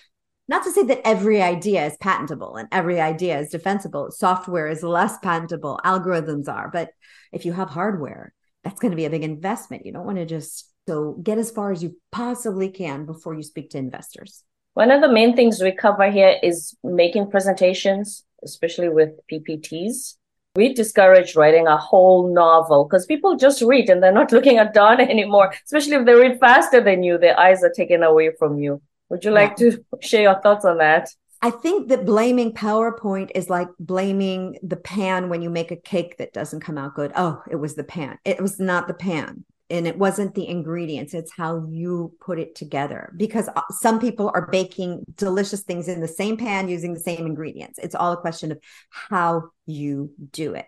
Not 0.49 0.64
to 0.64 0.73
say 0.73 0.83
that 0.85 1.07
every 1.07 1.40
idea 1.40 1.87
is 1.87 1.97
patentable 1.99 2.57
and 2.57 2.68
every 2.73 3.01
idea 3.01 3.38
is 3.38 3.51
defensible. 3.51 4.11
Software 4.11 4.66
is 4.66 4.83
less 4.83 5.18
patentable. 5.18 5.79
Algorithms 5.85 6.49
are 6.49 6.71
but 6.73 6.90
if 7.33 7.45
you 7.45 7.53
have 7.53 7.68
hardware 7.68 8.33
that's 8.64 8.81
going 8.81 8.90
to 8.90 8.96
be 8.96 9.05
a 9.05 9.11
big 9.11 9.25
investment. 9.25 9.87
You 9.87 9.92
don't 9.92 10.07
want 10.07 10.18
to 10.18 10.27
just 10.27 10.70
so 10.88 11.12
get 11.22 11.38
as 11.38 11.51
far 11.51 11.72
as 11.72 11.83
you 11.83 11.96
possibly 12.11 12.68
can 12.68 13.07
before 13.07 13.35
you 13.35 13.42
speak 13.42 13.70
to 13.70 13.79
investors. 13.79 14.44
One 14.75 14.90
of 14.90 15.01
the 15.01 15.12
main 15.12 15.37
things 15.37 15.61
we 15.61 15.72
cover 15.72 16.11
here 16.11 16.37
is 16.42 16.75
making 16.83 17.31
presentations, 17.31 18.25
especially 18.42 18.88
with 18.88 19.11
PPTs. 19.31 20.16
We 20.55 20.75
discourage 20.75 21.37
writing 21.37 21.66
a 21.66 21.77
whole 21.77 22.33
novel 22.33 22.85
because 22.85 23.07
people 23.07 23.37
just 23.37 23.62
read 23.62 23.90
and 23.90 24.03
they're 24.03 24.12
not 24.12 24.33
looking 24.37 24.59
at 24.59 24.75
Donna 24.75 25.05
anymore, 25.05 25.53
especially 25.64 25.96
if 25.96 26.07
they 26.07 26.14
read 26.14 26.40
faster 26.40 26.81
than 26.83 27.03
you, 27.03 27.18
their 27.18 27.38
eyes 27.38 27.62
are 27.62 27.72
taken 27.75 28.03
away 28.03 28.31
from 28.38 28.59
you. 28.59 28.81
Would 29.09 29.25
you 29.25 29.31
like 29.31 29.59
yeah. 29.59 29.70
to 29.70 29.85
share 30.01 30.22
your 30.22 30.40
thoughts 30.40 30.64
on 30.64 30.79
that? 30.79 31.11
I 31.44 31.50
think 31.50 31.88
that 31.88 32.07
blaming 32.07 32.52
PowerPoint 32.52 33.33
is 33.35 33.50
like 33.50 33.68
blaming 33.81 34.59
the 34.62 34.76
pan 34.76 35.28
when 35.28 35.42
you 35.42 35.50
make 35.50 35.72
a 35.72 35.76
cake 35.76 36.16
that 36.18 36.33
doesn't 36.33 36.61
come 36.61 36.78
out 36.78 36.94
good. 36.94 37.11
Oh, 37.16 37.42
it 37.50 37.57
was 37.57 37.74
the 37.74 37.83
pan. 37.83 38.16
It 38.24 38.40
was 38.40 38.61
not 38.61 38.87
the 38.87 38.94
pan. 38.94 39.44
And 39.68 39.87
it 39.87 39.98
wasn't 39.98 40.35
the 40.35 40.46
ingredients, 40.46 41.14
it's 41.14 41.33
how 41.33 41.66
you 41.70 42.12
put 42.20 42.38
it 42.38 42.55
together. 42.55 43.12
Because 43.16 43.48
uh, 43.48 43.62
some 43.70 43.98
people 43.98 44.31
are 44.35 44.48
baking 44.52 45.02
delicious 45.16 45.62
things 45.62 45.88
in 45.88 46.00
the 46.00 46.09
same 46.09 46.37
pan 46.37 46.68
using 46.68 46.92
the 46.92 47.00
same 47.00 47.24
ingredients. 47.26 47.78
It's 47.83 47.94
all 47.94 48.12
a 48.12 48.20
question 48.20 48.52
of 48.52 48.59
how 48.90 49.50
you 49.66 50.12
do 50.31 50.55
it. 50.55 50.66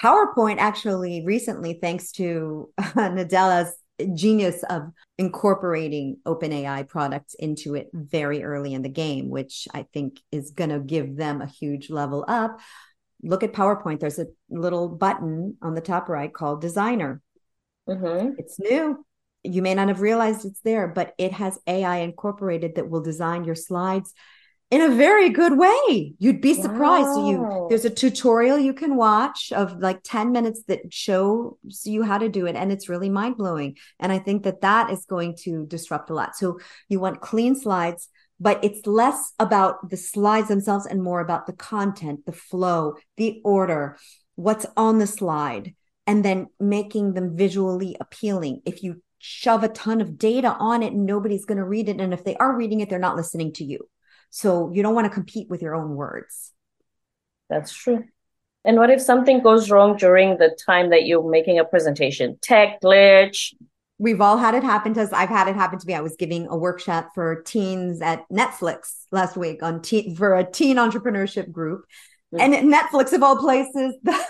PowerPoint 0.00 0.58
actually 0.58 1.24
recently, 1.26 1.78
thanks 1.82 2.12
to 2.12 2.70
Nadella's 2.78 3.74
genius 4.14 4.62
of 4.64 4.90
incorporating 5.18 6.18
OpenAI 6.26 6.88
products 6.88 7.34
into 7.34 7.74
it 7.74 7.88
very 7.92 8.42
early 8.42 8.74
in 8.74 8.82
the 8.82 8.88
game, 8.88 9.28
which 9.28 9.68
I 9.72 9.86
think 9.92 10.20
is 10.32 10.50
going 10.50 10.70
to 10.70 10.80
give 10.80 11.16
them 11.16 11.40
a 11.40 11.46
huge 11.46 11.90
level 11.90 12.24
up. 12.26 12.60
Look 13.22 13.42
at 13.42 13.52
PowerPoint. 13.52 14.00
There's 14.00 14.18
a 14.18 14.26
little 14.50 14.88
button 14.88 15.56
on 15.62 15.74
the 15.74 15.80
top 15.80 16.08
right 16.08 16.32
called 16.32 16.60
Designer. 16.60 17.22
Mm-hmm. 17.88 18.32
It's 18.38 18.58
new. 18.58 19.04
You 19.44 19.62
may 19.62 19.74
not 19.74 19.88
have 19.88 20.00
realized 20.00 20.44
it's 20.44 20.60
there, 20.60 20.88
but 20.88 21.14
it 21.18 21.32
has 21.32 21.58
AI 21.66 21.98
incorporated 21.98 22.76
that 22.76 22.88
will 22.88 23.02
design 23.02 23.44
your 23.44 23.54
slides 23.54 24.12
in 24.70 24.80
a 24.80 24.94
very 24.94 25.30
good 25.30 25.56
way. 25.56 26.14
You'd 26.18 26.40
be 26.40 26.54
surprised. 26.54 27.08
Wow. 27.08 27.30
You 27.30 27.66
there's 27.68 27.84
a 27.84 27.90
tutorial 27.90 28.58
you 28.58 28.74
can 28.74 28.96
watch 28.96 29.52
of 29.52 29.78
like 29.78 30.00
10 30.02 30.32
minutes 30.32 30.62
that 30.68 30.92
shows 30.92 31.54
you 31.84 32.02
how 32.02 32.18
to 32.18 32.28
do 32.28 32.46
it 32.46 32.56
and 32.56 32.72
it's 32.72 32.88
really 32.88 33.08
mind-blowing. 33.08 33.76
And 34.00 34.10
I 34.10 34.18
think 34.18 34.42
that 34.44 34.62
that 34.62 34.90
is 34.90 35.04
going 35.06 35.36
to 35.42 35.66
disrupt 35.66 36.10
a 36.10 36.14
lot. 36.14 36.36
So 36.36 36.58
you 36.88 36.98
want 37.00 37.20
clean 37.20 37.54
slides, 37.54 38.08
but 38.40 38.62
it's 38.64 38.86
less 38.86 39.32
about 39.38 39.90
the 39.90 39.96
slides 39.96 40.48
themselves 40.48 40.86
and 40.86 41.02
more 41.02 41.20
about 41.20 41.46
the 41.46 41.52
content, 41.52 42.26
the 42.26 42.32
flow, 42.32 42.94
the 43.16 43.40
order, 43.44 43.96
what's 44.34 44.66
on 44.76 44.98
the 44.98 45.06
slide 45.06 45.74
and 46.06 46.24
then 46.24 46.48
making 46.58 47.14
them 47.14 47.36
visually 47.36 47.96
appealing. 48.00 48.60
If 48.66 48.82
you 48.82 49.02
shove 49.18 49.62
a 49.62 49.68
ton 49.68 50.00
of 50.00 50.18
data 50.18 50.54
on 50.58 50.82
it, 50.82 50.92
nobody's 50.92 51.46
going 51.46 51.58
to 51.58 51.64
read 51.64 51.88
it 51.88 52.00
and 52.00 52.12
if 52.12 52.24
they 52.24 52.36
are 52.36 52.56
reading 52.56 52.80
it, 52.80 52.90
they're 52.90 52.98
not 52.98 53.16
listening 53.16 53.52
to 53.54 53.64
you. 53.64 53.88
So 54.34 54.72
you 54.72 54.82
don't 54.82 54.96
want 54.96 55.04
to 55.04 55.14
compete 55.14 55.48
with 55.48 55.62
your 55.62 55.76
own 55.76 55.94
words. 55.94 56.50
That's 57.48 57.72
true. 57.72 58.02
And 58.64 58.76
what 58.78 58.90
if 58.90 59.00
something 59.00 59.44
goes 59.44 59.70
wrong 59.70 59.96
during 59.96 60.38
the 60.38 60.58
time 60.66 60.90
that 60.90 61.06
you're 61.06 61.30
making 61.30 61.60
a 61.60 61.64
presentation? 61.64 62.36
Tech 62.42 62.80
glitch. 62.82 63.54
We've 63.98 64.20
all 64.20 64.36
had 64.36 64.56
it 64.56 64.64
happen 64.64 64.92
to 64.94 65.02
us. 65.02 65.12
I've 65.12 65.28
had 65.28 65.46
it 65.46 65.54
happen 65.54 65.78
to 65.78 65.86
me. 65.86 65.94
I 65.94 66.00
was 66.00 66.16
giving 66.16 66.48
a 66.48 66.56
workshop 66.56 67.10
for 67.14 67.42
teens 67.42 68.02
at 68.02 68.28
Netflix 68.28 69.04
last 69.12 69.36
week 69.36 69.62
on 69.62 69.82
teen 69.82 70.16
for 70.16 70.34
a 70.34 70.42
teen 70.42 70.78
entrepreneurship 70.78 71.52
group. 71.52 71.84
Mm-hmm. 72.34 72.54
And 72.54 72.74
Netflix 72.74 73.12
of 73.12 73.22
all 73.22 73.36
places, 73.36 73.94
the, 74.02 74.20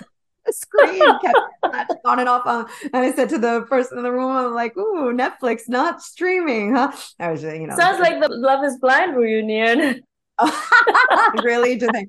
the 0.46 0.52
screen 0.52 1.02
kept 1.20 1.94
on 2.04 2.20
and 2.20 2.28
off 2.28 2.46
on. 2.46 2.66
And 2.85 2.96
I 2.96 3.12
said 3.12 3.28
to 3.30 3.38
the 3.38 3.62
person 3.62 3.98
in 3.98 4.04
the 4.04 4.12
room, 4.12 4.30
I'm 4.30 4.54
like, 4.54 4.76
ooh, 4.76 5.12
Netflix 5.12 5.68
not 5.68 6.02
streaming, 6.02 6.74
huh? 6.74 6.92
I 7.18 7.30
was, 7.30 7.42
you 7.42 7.66
know. 7.66 7.76
Sounds 7.76 8.00
like 8.00 8.20
the 8.20 8.28
Love 8.28 8.64
is 8.64 8.78
Blind 8.78 9.16
reunion. 9.16 10.02
really? 11.44 11.76
Do 11.76 11.88
they? 11.92 12.09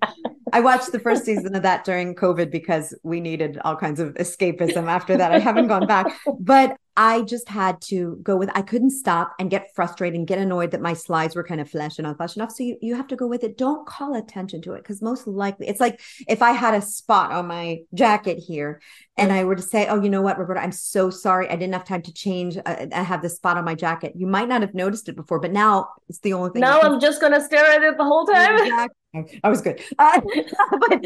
I 0.51 0.59
watched 0.59 0.91
the 0.91 0.99
first 0.99 1.25
season 1.25 1.55
of 1.55 1.63
that 1.63 1.83
during 1.83 2.15
COVID 2.15 2.49
because 2.49 2.93
we 3.03 3.19
needed 3.19 3.59
all 3.63 3.75
kinds 3.75 3.99
of 3.99 4.15
escapism 4.15 4.87
after 4.87 5.15
that. 5.17 5.31
I 5.31 5.39
haven't 5.39 5.67
gone 5.67 5.85
back, 5.85 6.07
but 6.39 6.75
I 6.97 7.23
just 7.23 7.49
had 7.49 7.81
to 7.83 8.17
go 8.23 8.37
with 8.37 8.49
I 8.55 8.61
couldn't 8.61 8.91
stop 8.91 9.33
and 9.37 9.49
get 9.49 9.73
frustrated 9.75 10.17
and 10.17 10.27
get 10.27 10.39
annoyed 10.39 10.71
that 10.71 10.81
my 10.81 10.93
slides 10.93 11.35
were 11.35 11.43
kind 11.43 11.59
of 11.59 11.69
flesh 11.69 11.99
and 11.99 12.15
flesh 12.15 12.35
enough. 12.35 12.51
So 12.51 12.63
you, 12.63 12.77
you 12.81 12.95
have 12.95 13.07
to 13.07 13.15
go 13.15 13.27
with 13.27 13.43
it. 13.43 13.57
Don't 13.57 13.85
call 13.85 14.15
attention 14.15 14.61
to 14.61 14.73
it 14.73 14.83
because 14.83 15.01
most 15.01 15.27
likely 15.27 15.67
it's 15.67 15.81
like 15.81 15.99
if 16.27 16.41
I 16.41 16.51
had 16.51 16.73
a 16.73 16.81
spot 16.81 17.31
on 17.31 17.47
my 17.47 17.79
jacket 17.93 18.37
here 18.37 18.81
and 19.17 19.31
I 19.31 19.43
were 19.43 19.55
to 19.55 19.61
say, 19.61 19.87
Oh, 19.87 20.01
you 20.01 20.09
know 20.09 20.21
what, 20.21 20.39
Roberta, 20.39 20.61
I'm 20.61 20.71
so 20.71 21.09
sorry. 21.09 21.49
I 21.49 21.55
didn't 21.55 21.73
have 21.73 21.85
time 21.85 22.01
to 22.03 22.13
change. 22.13 22.57
Uh, 22.57 22.87
I 22.93 23.03
have 23.03 23.21
this 23.21 23.35
spot 23.35 23.57
on 23.57 23.65
my 23.65 23.75
jacket. 23.75 24.13
You 24.15 24.27
might 24.27 24.47
not 24.47 24.61
have 24.61 24.73
noticed 24.73 25.09
it 25.09 25.15
before, 25.15 25.39
but 25.39 25.51
now 25.51 25.89
it's 26.07 26.19
the 26.19 26.33
only 26.33 26.51
thing. 26.51 26.61
Now 26.61 26.79
I'm 26.79 27.01
just 27.01 27.19
going 27.19 27.33
to 27.33 27.41
stare 27.41 27.65
at 27.65 27.83
it 27.83 27.97
the 27.97 28.03
whole 28.03 28.25
time. 28.25 28.55
Exactly. 28.59 29.39
I 29.43 29.49
was 29.49 29.61
good. 29.61 29.81
Uh, 29.97 30.21
but 30.79 31.05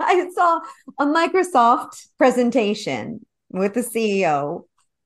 I 0.00 0.28
saw 0.32 0.60
a 0.98 1.06
Microsoft 1.06 2.06
presentation 2.18 3.24
with 3.50 3.74
the 3.74 3.80
CEO 3.80 4.64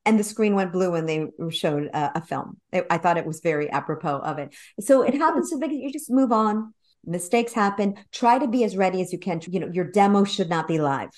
and 0.08 0.18
the 0.18 0.24
screen 0.24 0.54
went 0.54 0.72
blue 0.72 0.92
when 0.92 1.04
they 1.04 1.26
showed 1.50 1.90
a, 1.92 2.18
a 2.18 2.22
film. 2.22 2.56
It, 2.72 2.86
I 2.88 2.96
thought 2.96 3.18
it 3.18 3.26
was 3.26 3.40
very 3.40 3.70
apropos 3.70 4.20
of 4.20 4.38
it. 4.38 4.54
So 4.80 5.02
it 5.02 5.14
happens 5.14 5.50
so 5.50 5.58
be 5.58 5.66
you 5.66 5.92
just 5.92 6.10
move 6.10 6.32
on. 6.32 6.72
Mistakes 7.04 7.52
happen. 7.52 7.96
Try 8.10 8.38
to 8.38 8.48
be 8.48 8.64
as 8.64 8.74
ready 8.74 9.02
as 9.02 9.12
you 9.12 9.18
can. 9.18 9.42
You 9.46 9.60
know, 9.60 9.70
your 9.70 9.84
demo 9.84 10.24
should 10.24 10.48
not 10.48 10.66
be 10.66 10.78
live 10.78 11.10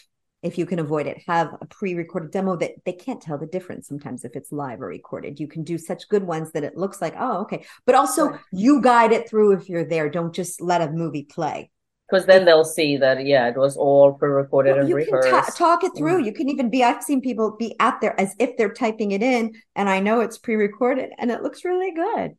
if 0.42 0.58
you 0.58 0.66
can 0.66 0.80
avoid 0.80 1.06
it. 1.06 1.22
Have 1.28 1.56
a 1.60 1.66
pre-recorded 1.66 2.32
demo 2.32 2.56
that 2.56 2.72
they 2.84 2.92
can't 2.92 3.22
tell 3.22 3.38
the 3.38 3.46
difference 3.46 3.86
sometimes 3.86 4.24
if 4.24 4.34
it's 4.34 4.50
live 4.50 4.82
or 4.82 4.86
recorded. 4.86 5.38
You 5.38 5.46
can 5.46 5.62
do 5.62 5.78
such 5.78 6.08
good 6.08 6.24
ones 6.24 6.50
that 6.52 6.64
it 6.64 6.76
looks 6.76 7.00
like, 7.00 7.14
oh, 7.16 7.42
okay. 7.42 7.64
But 7.86 7.94
also 7.94 8.30
right. 8.30 8.40
you 8.52 8.82
guide 8.82 9.12
it 9.12 9.28
through 9.28 9.52
if 9.52 9.68
you're 9.68 9.84
there. 9.84 10.10
Don't 10.10 10.34
just 10.34 10.60
let 10.60 10.80
a 10.80 10.90
movie 10.90 11.24
play 11.24 11.70
because 12.10 12.26
then 12.26 12.44
they'll 12.44 12.64
see 12.64 12.96
that 12.96 13.24
yeah 13.24 13.48
it 13.48 13.56
was 13.56 13.76
all 13.76 14.12
pre-recorded 14.14 14.72
well, 14.76 14.84
and 14.84 14.94
rehearsed. 14.94 15.56
talk 15.56 15.84
it 15.84 15.92
through. 15.96 16.22
Mm. 16.22 16.26
you 16.26 16.32
can 16.32 16.48
even 16.48 16.70
be 16.70 16.82
i've 16.82 17.02
seen 17.02 17.20
people 17.20 17.56
be 17.58 17.74
out 17.80 18.00
there 18.00 18.18
as 18.20 18.34
if 18.38 18.56
they're 18.56 18.72
typing 18.72 19.12
it 19.12 19.22
in 19.22 19.54
and 19.76 19.88
i 19.88 20.00
know 20.00 20.20
it's 20.20 20.38
pre-recorded 20.38 21.10
and 21.18 21.30
it 21.30 21.42
looks 21.42 21.64
really 21.64 21.92
good. 21.92 22.32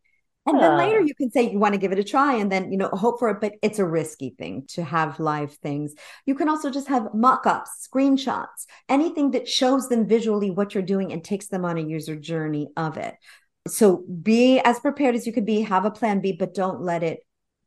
And 0.48 0.60
then 0.60 0.76
later 0.76 1.00
you 1.00 1.14
can 1.14 1.30
say 1.30 1.52
you 1.52 1.60
want 1.60 1.76
to 1.76 1.80
give 1.80 1.92
it 1.92 2.00
a 2.00 2.04
try 2.04 2.34
and 2.34 2.52
then 2.52 2.72
you 2.72 2.78
know 2.78 2.90
hope 2.90 3.20
for 3.20 3.30
it 3.30 3.40
but 3.40 3.54
it's 3.62 3.78
a 3.78 3.86
risky 3.86 4.34
thing 4.38 4.66
to 4.70 4.84
have 4.84 5.20
live 5.20 5.54
things. 5.54 5.94
You 6.26 6.34
can 6.34 6.50
also 6.50 6.72
just 6.72 6.88
have 6.88 7.14
mock-ups 7.14 7.88
screenshots 7.88 8.66
anything 8.90 9.32
that 9.32 9.48
shows 9.48 9.88
them 9.88 10.08
visually 10.08 10.50
what 10.50 10.74
you're 10.74 10.82
doing 10.82 11.14
and 11.14 11.24
takes 11.24 11.48
them 11.48 11.64
on 11.64 11.78
a 11.78 11.82
user 11.82 12.16
journey 12.16 12.70
of 12.76 12.98
it. 12.98 13.14
So 13.68 14.04
be 14.22 14.60
as 14.60 14.80
prepared 14.80 15.14
as 15.14 15.28
you 15.28 15.32
could 15.32 15.46
be 15.46 15.62
have 15.62 15.86
a 15.86 15.92
plan 15.92 16.22
b 16.22 16.32
but 16.32 16.56
don't 16.56 16.82
let 16.82 17.04
it 17.04 17.20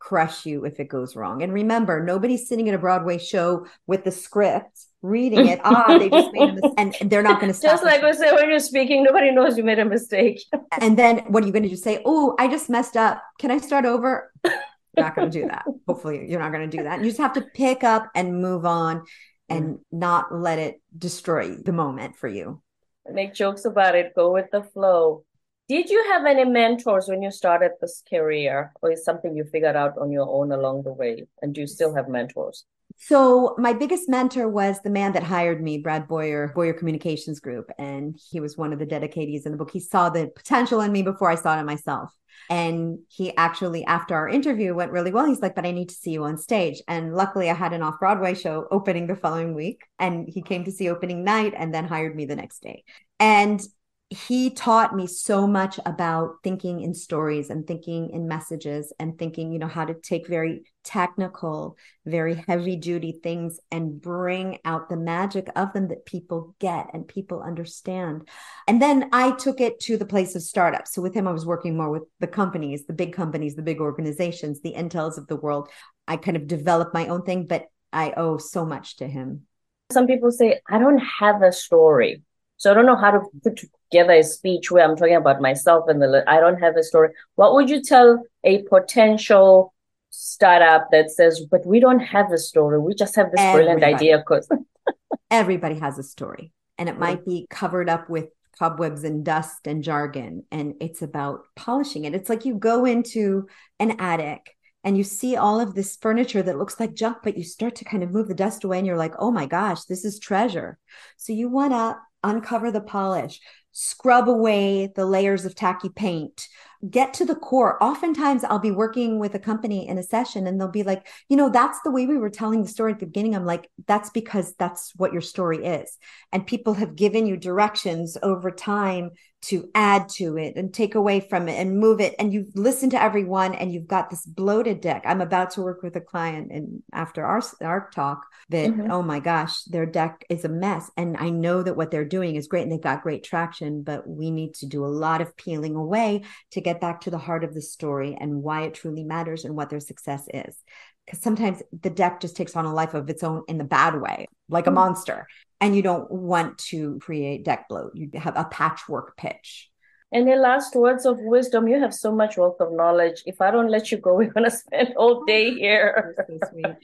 crush 0.04 0.44
you 0.44 0.66
if 0.66 0.78
it 0.78 0.88
goes 0.88 1.16
wrong. 1.16 1.42
And 1.42 1.52
remember, 1.52 2.04
nobody's 2.04 2.46
sitting 2.46 2.66
in 2.66 2.74
a 2.74 2.78
Broadway 2.78 3.16
show 3.16 3.66
with 3.86 4.04
the 4.04 4.10
script 4.10 4.84
reading 5.00 5.46
it. 5.46 5.60
ah, 5.64 5.96
they 5.98 6.10
just 6.10 6.32
made 6.32 6.50
a 6.50 6.52
mistake, 6.52 6.72
and 7.00 7.10
they're 7.10 7.22
not 7.22 7.40
going 7.40 7.50
to 7.50 7.56
stop. 7.56 7.72
Just 7.72 7.84
like 7.84 8.02
we 8.02 8.12
say 8.12 8.32
when 8.32 8.50
you're 8.50 8.58
speaking, 8.58 9.02
nobody 9.02 9.30
knows 9.30 9.56
you 9.56 9.64
made 9.64 9.78
a 9.78 9.84
mistake. 9.84 10.44
and 10.80 10.98
then 10.98 11.18
what 11.28 11.42
are 11.42 11.46
you 11.46 11.52
going 11.52 11.62
to 11.62 11.68
do? 11.70 11.76
Say, 11.76 12.02
"Oh, 12.04 12.36
I 12.38 12.48
just 12.48 12.68
messed 12.68 12.96
up. 12.96 13.22
Can 13.38 13.50
I 13.50 13.58
start 13.58 13.86
over?" 13.86 14.30
You're 14.44 15.06
not 15.06 15.16
going 15.16 15.30
to 15.30 15.40
do 15.40 15.48
that. 15.48 15.64
Hopefully, 15.88 16.26
you're 16.28 16.40
not 16.40 16.52
going 16.52 16.70
to 16.70 16.76
do 16.76 16.84
that. 16.84 17.00
You 17.00 17.06
just 17.06 17.18
have 17.18 17.32
to 17.32 17.42
pick 17.42 17.82
up 17.82 18.10
and 18.14 18.40
move 18.40 18.66
on, 18.66 19.04
and 19.48 19.64
mm. 19.64 19.78
not 19.90 20.34
let 20.34 20.58
it 20.58 20.82
destroy 20.96 21.56
the 21.56 21.72
moment 21.72 22.16
for 22.16 22.28
you. 22.28 22.62
Make 23.10 23.34
jokes 23.34 23.64
about 23.64 23.94
it. 23.94 24.14
Go 24.14 24.32
with 24.32 24.50
the 24.52 24.62
flow. 24.62 25.24
Did 25.66 25.88
you 25.88 26.04
have 26.12 26.26
any 26.26 26.44
mentors 26.44 27.08
when 27.08 27.22
you 27.22 27.30
started 27.30 27.72
this 27.80 28.02
career, 28.08 28.72
or 28.82 28.92
is 28.92 29.02
something 29.02 29.34
you 29.34 29.44
figured 29.44 29.76
out 29.76 29.96
on 29.96 30.12
your 30.12 30.28
own 30.28 30.52
along 30.52 30.82
the 30.82 30.92
way? 30.92 31.24
And 31.40 31.54
do 31.54 31.62
you 31.62 31.66
still 31.66 31.94
have 31.94 32.06
mentors? 32.06 32.66
So 32.96 33.54
my 33.56 33.72
biggest 33.72 34.06
mentor 34.06 34.46
was 34.46 34.80
the 34.82 34.90
man 34.90 35.12
that 35.12 35.22
hired 35.22 35.62
me, 35.62 35.78
Brad 35.78 36.06
Boyer, 36.06 36.52
Boyer 36.54 36.74
Communications 36.74 37.40
Group, 37.40 37.70
and 37.78 38.14
he 38.30 38.40
was 38.40 38.58
one 38.58 38.74
of 38.74 38.78
the 38.78 38.86
dedicatees 38.86 39.46
in 39.46 39.52
the 39.52 39.58
book. 39.58 39.70
He 39.70 39.80
saw 39.80 40.10
the 40.10 40.30
potential 40.36 40.82
in 40.82 40.92
me 40.92 41.00
before 41.00 41.30
I 41.30 41.34
saw 41.34 41.56
it 41.56 41.60
in 41.60 41.66
myself. 41.66 42.12
And 42.50 42.98
he 43.08 43.34
actually, 43.38 43.86
after 43.86 44.14
our 44.14 44.28
interview 44.28 44.74
went 44.74 44.92
really 44.92 45.12
well, 45.12 45.24
he's 45.24 45.40
like, 45.40 45.54
but 45.54 45.64
I 45.64 45.70
need 45.70 45.88
to 45.88 45.94
see 45.94 46.10
you 46.10 46.24
on 46.24 46.36
stage. 46.36 46.82
And 46.88 47.14
luckily, 47.14 47.48
I 47.48 47.54
had 47.54 47.72
an 47.72 47.82
off 47.82 47.98
Broadway 47.98 48.34
show 48.34 48.66
opening 48.70 49.06
the 49.06 49.16
following 49.16 49.54
week. 49.54 49.80
And 49.98 50.28
he 50.28 50.42
came 50.42 50.64
to 50.64 50.70
see 50.70 50.90
opening 50.90 51.24
night 51.24 51.54
and 51.56 51.72
then 51.72 51.86
hired 51.86 52.14
me 52.14 52.26
the 52.26 52.36
next 52.36 52.60
day. 52.60 52.84
And 53.18 53.62
he 54.10 54.50
taught 54.50 54.94
me 54.94 55.06
so 55.06 55.46
much 55.46 55.80
about 55.86 56.36
thinking 56.44 56.80
in 56.80 56.94
stories 56.94 57.48
and 57.48 57.66
thinking 57.66 58.10
in 58.10 58.28
messages 58.28 58.92
and 58.98 59.18
thinking 59.18 59.50
you 59.50 59.58
know 59.58 59.66
how 59.66 59.84
to 59.84 59.94
take 59.94 60.28
very 60.28 60.62
technical 60.84 61.76
very 62.04 62.34
heavy 62.46 62.76
duty 62.76 63.18
things 63.22 63.58
and 63.70 64.00
bring 64.00 64.58
out 64.64 64.88
the 64.88 64.96
magic 64.96 65.48
of 65.56 65.72
them 65.72 65.88
that 65.88 66.04
people 66.04 66.54
get 66.58 66.90
and 66.92 67.08
people 67.08 67.42
understand. 67.42 68.28
And 68.68 68.80
then 68.80 69.08
i 69.12 69.30
took 69.32 69.60
it 69.60 69.80
to 69.80 69.96
the 69.96 70.06
place 70.06 70.34
of 70.34 70.42
startups 70.42 70.94
so 70.94 71.02
with 71.02 71.14
him 71.14 71.26
i 71.26 71.32
was 71.32 71.46
working 71.46 71.76
more 71.76 71.90
with 71.90 72.04
the 72.20 72.26
companies 72.26 72.84
the 72.86 72.92
big 72.92 73.14
companies 73.14 73.56
the 73.56 73.62
big 73.62 73.80
organizations 73.80 74.60
the 74.60 74.74
intels 74.74 75.16
of 75.16 75.26
the 75.28 75.36
world. 75.36 75.70
I 76.06 76.18
kind 76.18 76.36
of 76.36 76.46
developed 76.46 76.92
my 76.92 77.08
own 77.08 77.22
thing 77.22 77.46
but 77.46 77.66
i 77.92 78.12
owe 78.16 78.36
so 78.36 78.66
much 78.66 78.96
to 78.96 79.08
him. 79.08 79.46
Some 79.90 80.06
people 80.06 80.30
say 80.30 80.60
i 80.68 80.78
don't 80.78 81.02
have 81.20 81.42
a 81.42 81.52
story 81.52 82.22
so 82.56 82.70
I 82.70 82.74
don't 82.74 82.86
know 82.86 82.96
how 82.96 83.10
to 83.10 83.20
put 83.42 83.60
together 83.90 84.12
a 84.12 84.22
speech 84.22 84.70
where 84.70 84.84
I'm 84.84 84.96
talking 84.96 85.16
about 85.16 85.40
myself 85.40 85.84
and 85.88 86.00
the 86.00 86.24
I 86.26 86.40
don't 86.40 86.60
have 86.60 86.76
a 86.76 86.82
story. 86.82 87.10
What 87.34 87.54
would 87.54 87.68
you 87.68 87.82
tell 87.82 88.22
a 88.44 88.62
potential 88.62 89.74
startup 90.10 90.88
that 90.92 91.10
says, 91.10 91.44
"But 91.50 91.66
we 91.66 91.80
don't 91.80 92.00
have 92.00 92.32
a 92.32 92.38
story. 92.38 92.78
We 92.78 92.94
just 92.94 93.16
have 93.16 93.30
this 93.30 93.40
Everybody. 93.40 93.80
brilliant 93.80 93.94
idea." 93.94 94.18
Because 94.18 94.48
Everybody 95.30 95.76
has 95.76 95.98
a 95.98 96.02
story, 96.02 96.52
and 96.78 96.88
it 96.88 96.98
might 96.98 97.20
mm-hmm. 97.20 97.30
be 97.30 97.46
covered 97.50 97.88
up 97.88 98.08
with 98.08 98.28
cobwebs 98.58 99.02
and 99.04 99.24
dust 99.24 99.66
and 99.66 99.82
jargon, 99.82 100.44
and 100.50 100.74
it's 100.80 101.02
about 101.02 101.44
polishing 101.56 102.04
it. 102.04 102.14
It's 102.14 102.28
like 102.28 102.44
you 102.44 102.54
go 102.54 102.84
into 102.84 103.48
an 103.80 104.00
attic 104.00 104.54
and 104.84 104.98
you 104.98 105.02
see 105.02 105.34
all 105.34 105.60
of 105.60 105.74
this 105.74 105.96
furniture 105.96 106.42
that 106.42 106.58
looks 106.58 106.78
like 106.78 106.92
junk, 106.92 107.18
but 107.24 107.38
you 107.38 107.42
start 107.42 107.74
to 107.76 107.86
kind 107.86 108.02
of 108.02 108.10
move 108.10 108.28
the 108.28 108.34
dust 108.34 108.64
away 108.64 108.76
and 108.76 108.86
you're 108.86 108.98
like, 108.98 109.14
oh 109.18 109.30
my 109.30 109.46
gosh, 109.46 109.84
this 109.84 110.04
is 110.04 110.18
treasure. 110.18 110.78
So 111.16 111.32
you 111.32 111.48
want 111.48 111.72
to 111.72 111.96
uncover 112.24 112.70
the 112.70 112.80
polish, 112.80 113.40
scrub 113.72 114.28
away 114.28 114.92
the 114.94 115.06
layers 115.06 115.44
of 115.44 115.54
tacky 115.54 115.88
paint, 115.88 116.48
get 116.90 117.14
to 117.14 117.24
the 117.24 117.34
core. 117.34 117.82
Oftentimes, 117.82 118.44
I'll 118.44 118.58
be 118.58 118.70
working 118.70 119.18
with 119.18 119.34
a 119.34 119.38
company 119.38 119.88
in 119.88 119.98
a 119.98 120.02
session 120.02 120.46
and 120.46 120.60
they'll 120.60 120.68
be 120.68 120.82
like, 120.82 121.06
you 121.28 121.36
know, 121.36 121.48
that's 121.48 121.80
the 121.82 121.90
way 121.90 122.06
we 122.06 122.18
were 122.18 122.30
telling 122.30 122.62
the 122.62 122.68
story 122.68 122.92
at 122.92 123.00
the 123.00 123.06
beginning. 123.06 123.34
I'm 123.34 123.46
like, 123.46 123.68
that's 123.86 124.10
because 124.10 124.54
that's 124.54 124.92
what 124.96 125.12
your 125.12 125.22
story 125.22 125.64
is. 125.64 125.96
And 126.32 126.46
people 126.46 126.74
have 126.74 126.96
given 126.96 127.26
you 127.26 127.36
directions 127.36 128.16
over 128.22 128.50
time 128.50 129.10
to 129.44 129.68
add 129.74 130.08
to 130.08 130.38
it 130.38 130.56
and 130.56 130.72
take 130.72 130.94
away 130.94 131.20
from 131.20 131.48
it 131.48 131.58
and 131.58 131.78
move 131.78 132.00
it 132.00 132.14
and 132.18 132.32
you've 132.32 132.54
listened 132.54 132.92
to 132.92 133.02
everyone 133.02 133.54
and 133.54 133.72
you've 133.72 133.86
got 133.86 134.08
this 134.08 134.24
bloated 134.24 134.80
deck 134.80 135.02
i'm 135.04 135.20
about 135.20 135.50
to 135.50 135.60
work 135.60 135.82
with 135.82 135.94
a 135.96 136.00
client 136.00 136.50
and 136.50 136.82
after 136.92 137.24
our 137.24 137.42
our 137.60 137.90
talk 137.94 138.24
that 138.48 138.70
mm-hmm. 138.70 138.90
oh 138.90 139.02
my 139.02 139.20
gosh 139.20 139.62
their 139.64 139.84
deck 139.84 140.24
is 140.30 140.46
a 140.46 140.48
mess 140.48 140.90
and 140.96 141.16
i 141.18 141.28
know 141.28 141.62
that 141.62 141.76
what 141.76 141.90
they're 141.90 142.06
doing 142.06 142.36
is 142.36 142.48
great 142.48 142.62
and 142.62 142.72
they've 142.72 142.80
got 142.80 143.02
great 143.02 143.22
traction 143.22 143.82
but 143.82 144.08
we 144.08 144.30
need 144.30 144.54
to 144.54 144.66
do 144.66 144.84
a 144.84 144.86
lot 144.86 145.20
of 145.20 145.36
peeling 145.36 145.74
away 145.74 146.22
to 146.50 146.62
get 146.62 146.73
back 146.80 147.02
to 147.02 147.10
the 147.10 147.18
heart 147.18 147.44
of 147.44 147.54
the 147.54 147.62
story 147.62 148.16
and 148.20 148.42
why 148.42 148.62
it 148.62 148.74
truly 148.74 149.04
matters 149.04 149.44
and 149.44 149.56
what 149.56 149.70
their 149.70 149.80
success 149.80 150.26
is 150.32 150.56
because 151.04 151.20
sometimes 151.20 151.62
the 151.82 151.90
deck 151.90 152.20
just 152.20 152.36
takes 152.36 152.56
on 152.56 152.64
a 152.64 152.72
life 152.72 152.94
of 152.94 153.10
its 153.10 153.22
own 153.22 153.42
in 153.48 153.58
the 153.58 153.64
bad 153.64 154.00
way 154.00 154.26
like 154.48 154.66
a 154.66 154.70
mm-hmm. 154.70 154.76
monster 154.76 155.26
and 155.64 155.74
you 155.74 155.80
don't 155.80 156.10
want 156.10 156.58
to 156.58 156.98
create 156.98 157.42
deck 157.42 157.68
bloat. 157.68 157.92
You 157.94 158.10
have 158.14 158.36
a 158.36 158.44
patchwork 158.44 159.16
pitch. 159.16 159.70
And 160.12 160.28
the 160.28 160.36
last 160.36 160.76
words 160.76 161.06
of 161.06 161.18
wisdom, 161.18 161.66
you 161.66 161.80
have 161.80 161.94
so 161.94 162.14
much 162.14 162.36
wealth 162.36 162.60
of 162.60 162.70
knowledge. 162.70 163.22
If 163.24 163.40
I 163.40 163.50
don't 163.50 163.70
let 163.70 163.90
you 163.90 163.96
go, 163.96 164.14
we're 164.18 164.30
going 164.30 164.44
to 164.44 164.50
spend 164.50 164.94
all 164.96 165.24
day 165.26 165.54
here. 165.54 166.14
so 166.28 166.76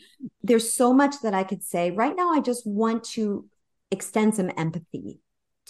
There's 0.42 0.72
so 0.72 0.94
much 0.94 1.16
that 1.22 1.34
I 1.34 1.44
could 1.44 1.62
say. 1.62 1.90
Right 1.90 2.16
now, 2.16 2.30
I 2.30 2.40
just 2.40 2.66
want 2.66 3.04
to 3.16 3.46
extend 3.90 4.34
some 4.34 4.50
empathy 4.56 5.20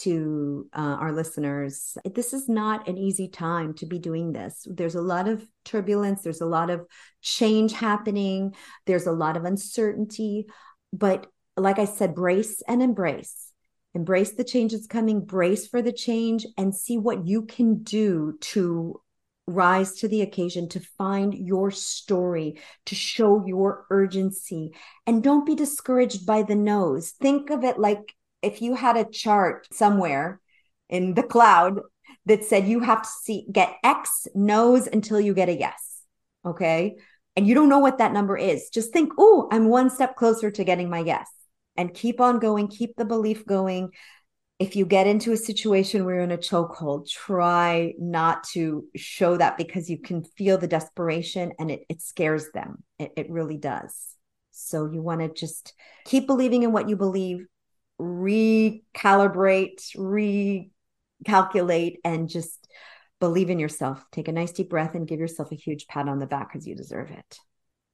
to 0.01 0.69
uh, 0.73 0.97
our 1.01 1.13
listeners. 1.13 1.97
This 2.05 2.33
is 2.33 2.49
not 2.49 2.89
an 2.89 2.99
easy 2.99 3.29
time 3.29 3.75
to 3.75 3.87
be 3.87 3.99
doing 3.99 4.33
this. 4.33 4.67
There's 4.69 4.95
a 4.95 5.03
lot 5.03 5.29
of 5.29 5.47
turbulence, 5.65 6.23
there's 6.23 6.41
a 6.41 6.47
lot 6.47 6.71
of 6.71 6.87
change 7.21 7.73
happening, 7.73 8.55
there's 8.87 9.07
a 9.07 9.13
lot 9.13 9.37
of 9.37 9.45
uncertainty. 9.45 10.47
But 10.93 11.27
like 11.57 11.79
I 11.79 11.85
said, 11.85 12.15
brace 12.15 12.63
and 12.67 12.83
embrace. 12.83 13.53
Embrace 13.95 14.33
the 14.33 14.45
change 14.45 14.73
that's 14.73 14.87
coming, 14.87 15.25
brace 15.25 15.67
for 15.67 15.83
the 15.83 15.93
change, 15.93 16.47
and 16.57 16.75
see 16.75 16.97
what 16.97 17.27
you 17.27 17.43
can 17.43 17.83
do 17.83 18.39
to 18.41 19.01
rise 19.47 19.95
to 19.95 20.09
the 20.09 20.23
occasion 20.23 20.69
to 20.69 20.81
find 20.97 21.35
your 21.35 21.71
story, 21.71 22.61
to 22.87 22.95
show 22.95 23.45
your 23.45 23.87
urgency. 23.91 24.73
And 25.07 25.23
don't 25.23 25.45
be 25.45 25.57
discouraged 25.57 26.25
by 26.25 26.43
the 26.43 26.55
no's. 26.55 27.11
Think 27.11 27.51
of 27.51 27.65
it 27.65 27.79
like 27.79 28.15
if 28.43 28.63
you 28.63 28.75
had 28.75 28.97
a 28.97 29.05
chart 29.05 29.69
somewhere 29.73 30.41
in 30.89 31.15
the 31.15 31.23
cloud 31.23 31.81
that 32.27 32.45
said 32.45 32.67
you 32.67 32.81
have 32.81 33.03
to 33.03 33.09
see 33.23 33.47
get 33.51 33.75
X 33.85 34.27
no's 34.35 34.87
until 34.87 35.21
you 35.21 35.35
get 35.35 35.49
a 35.49 35.59
yes. 35.59 36.03
Okay. 36.45 36.97
And 37.37 37.47
you 37.47 37.55
don't 37.55 37.69
know 37.69 37.79
what 37.79 37.99
that 37.99 38.13
number 38.13 38.37
is. 38.37 38.71
Just 38.71 38.93
think, 38.93 39.13
oh, 39.19 39.49
I'm 39.53 39.69
one 39.69 39.89
step 39.89 40.17
closer 40.17 40.51
to 40.51 40.65
getting 40.65 40.91
my 40.91 41.01
yes. 41.01 41.29
And 41.77 41.95
keep 41.95 42.21
on 42.21 42.41
going, 42.41 42.69
keep 42.69 42.97
the 42.97 43.05
belief 43.05 43.47
going 43.47 43.91
if 44.61 44.77
you 44.77 44.85
get 44.85 45.07
into 45.07 45.33
a 45.33 45.39
situation 45.39 46.05
where 46.05 46.17
you're 46.17 46.25
in 46.25 46.31
a 46.31 46.37
chokehold, 46.37 47.09
try 47.09 47.95
not 47.99 48.45
to 48.45 48.85
show 48.95 49.39
that 49.39 49.57
because 49.57 49.89
you 49.89 49.97
can 49.97 50.23
feel 50.23 50.59
the 50.59 50.69
desperation 50.69 51.53
and 51.59 51.71
it, 51.71 51.81
it 51.89 52.03
scares 52.03 52.51
them. 52.53 52.85
It, 52.99 53.11
it 53.17 53.31
really 53.31 53.57
does. 53.57 53.97
So 54.51 54.85
you 54.85 55.01
want 55.01 55.23
to 55.23 55.33
just 55.33 55.73
keep 56.05 56.27
believing 56.27 56.63
in 56.63 56.73
what 56.73 56.91
you 56.91 56.97
believe, 56.97 57.47
recalibrate, 58.01 59.95
recalculate, 61.27 61.97
and 62.05 62.29
just 62.29 62.67
believe 63.21 63.51
in 63.51 63.59
yourself. 63.59 64.05
Take 64.11 64.29
a 64.29 64.33
nice 64.33 64.53
deep 64.53 64.71
breath 64.71 64.95
and 64.95 65.07
give 65.07 65.21
yourself 65.21 65.53
a 65.53 65.57
huge 65.57 65.87
pat 65.87 66.09
on 66.09 66.19
the 66.19 66.27
back 66.27 66.53
because 66.53 66.67
you 66.67 66.75
deserve 66.75 67.11
it. 67.11 67.39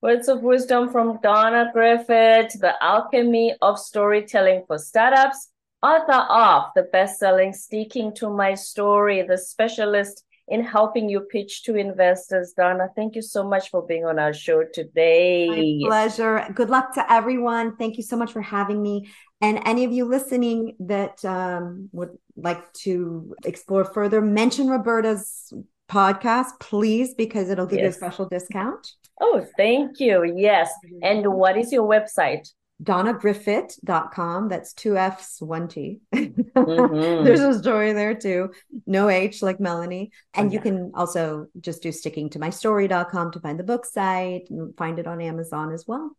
Words 0.03 0.29
of 0.29 0.42
wisdom 0.42 0.90
from 0.90 1.19
Donna 1.23 1.73
Griffit, 1.75 2.59
The 2.61 2.75
Alchemy 2.81 3.57
of 3.61 3.79
Storytelling 3.79 4.64
for 4.66 4.79
Startups 4.79 5.51
author 5.83 6.27
of 6.31 6.64
the 6.75 6.83
best-selling 6.85 7.53
Sticking 7.53 8.14
to 8.14 8.29
My 8.31 8.55
Story, 8.55 9.23
the 9.23 9.38
specialist 9.38 10.25
in 10.49 10.62
helping 10.62 11.09
you 11.09 11.21
pitch 11.21 11.64
to 11.64 11.75
investors. 11.75 12.55
Donna, 12.57 12.88
thank 12.95 13.16
you 13.16 13.23
so 13.23 13.42
much 13.42 13.71
for 13.71 13.85
being 13.85 14.05
on 14.05 14.19
our 14.19 14.33
show 14.33 14.62
today. 14.64 15.49
My 15.49 15.88
pleasure. 15.88 16.47
Good 16.55 16.71
luck 16.71 16.95
to 16.95 17.12
everyone. 17.12 17.77
Thank 17.77 17.97
you 17.97 18.05
so 18.05 18.16
much 18.16 18.33
for 18.33 18.42
having 18.42 18.81
me. 18.81 19.09
And 19.40 19.61
any 19.66 19.85
of 19.85 19.92
you 19.92 20.07
listening 20.07 20.77
that 20.81 21.25
um, 21.25 21.88
would 21.92 22.16
like 22.37 22.72
to 22.85 23.35
explore 23.44 23.85
further, 23.85 24.20
mention 24.20 24.68
Roberta's 24.68 25.53
podcast, 25.88 26.59
please, 26.59 27.14
because 27.14 27.51
it'll 27.51 27.66
give 27.66 27.81
yes. 27.81 27.85
you 27.85 27.88
a 27.90 27.92
special 27.92 28.29
discount. 28.29 28.92
Oh, 29.20 29.46
thank 29.57 30.01
you. 30.01 30.25
Yes. 30.37 30.70
And 31.03 31.27
what 31.27 31.57
is 31.57 31.72
your 31.72 31.87
website? 31.88 32.49
donnagriffit.com. 32.83 34.49
That's 34.49 34.72
two 34.72 34.96
F's, 34.96 35.40
one 35.40 35.68
T. 35.68 36.01
Mm-hmm. 36.14 37.25
There's 37.25 37.40
a 37.40 37.59
story 37.59 37.92
there 37.92 38.14
too. 38.14 38.51
No 38.87 39.09
H 39.09 39.42
like 39.42 39.61
Melanie. 39.61 40.11
And 40.35 40.53
you 40.53 40.61
can 40.61 40.92
also 40.94 41.46
just 41.61 41.83
do 41.83 41.90
sticking 41.90 42.31
to 42.31 42.38
my 42.38 42.51
story.com 42.51 43.33
to 43.33 43.40
find 43.40 43.59
the 43.59 43.64
book 43.64 43.87
site 43.87 44.51
and 44.51 44.77
find 44.77 44.99
it 44.99 45.07
on 45.07 45.20
Amazon 45.20 45.72
as 45.72 45.87
well. 45.87 46.16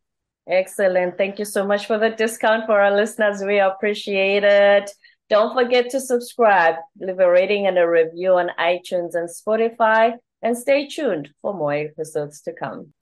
Excellent. 0.49 1.17
Thank 1.17 1.39
you 1.39 1.45
so 1.45 1.65
much 1.65 1.87
for 1.87 1.97
the 1.97 2.09
discount 2.09 2.65
for 2.65 2.79
our 2.79 2.95
listeners. 2.95 3.43
We 3.43 3.59
appreciate 3.59 4.43
it. 4.43 4.89
Don't 5.29 5.53
forget 5.53 5.89
to 5.89 5.99
subscribe, 5.99 6.75
leave 6.99 7.19
a 7.19 7.29
rating 7.29 7.67
and 7.67 7.77
a 7.77 7.87
review 7.87 8.35
on 8.35 8.49
iTunes 8.57 9.13
and 9.13 9.27
Spotify, 9.29 10.13
and 10.41 10.57
stay 10.57 10.87
tuned 10.87 11.29
for 11.41 11.53
more 11.53 11.73
episodes 11.73 12.41
to 12.43 12.53
come. 12.53 12.93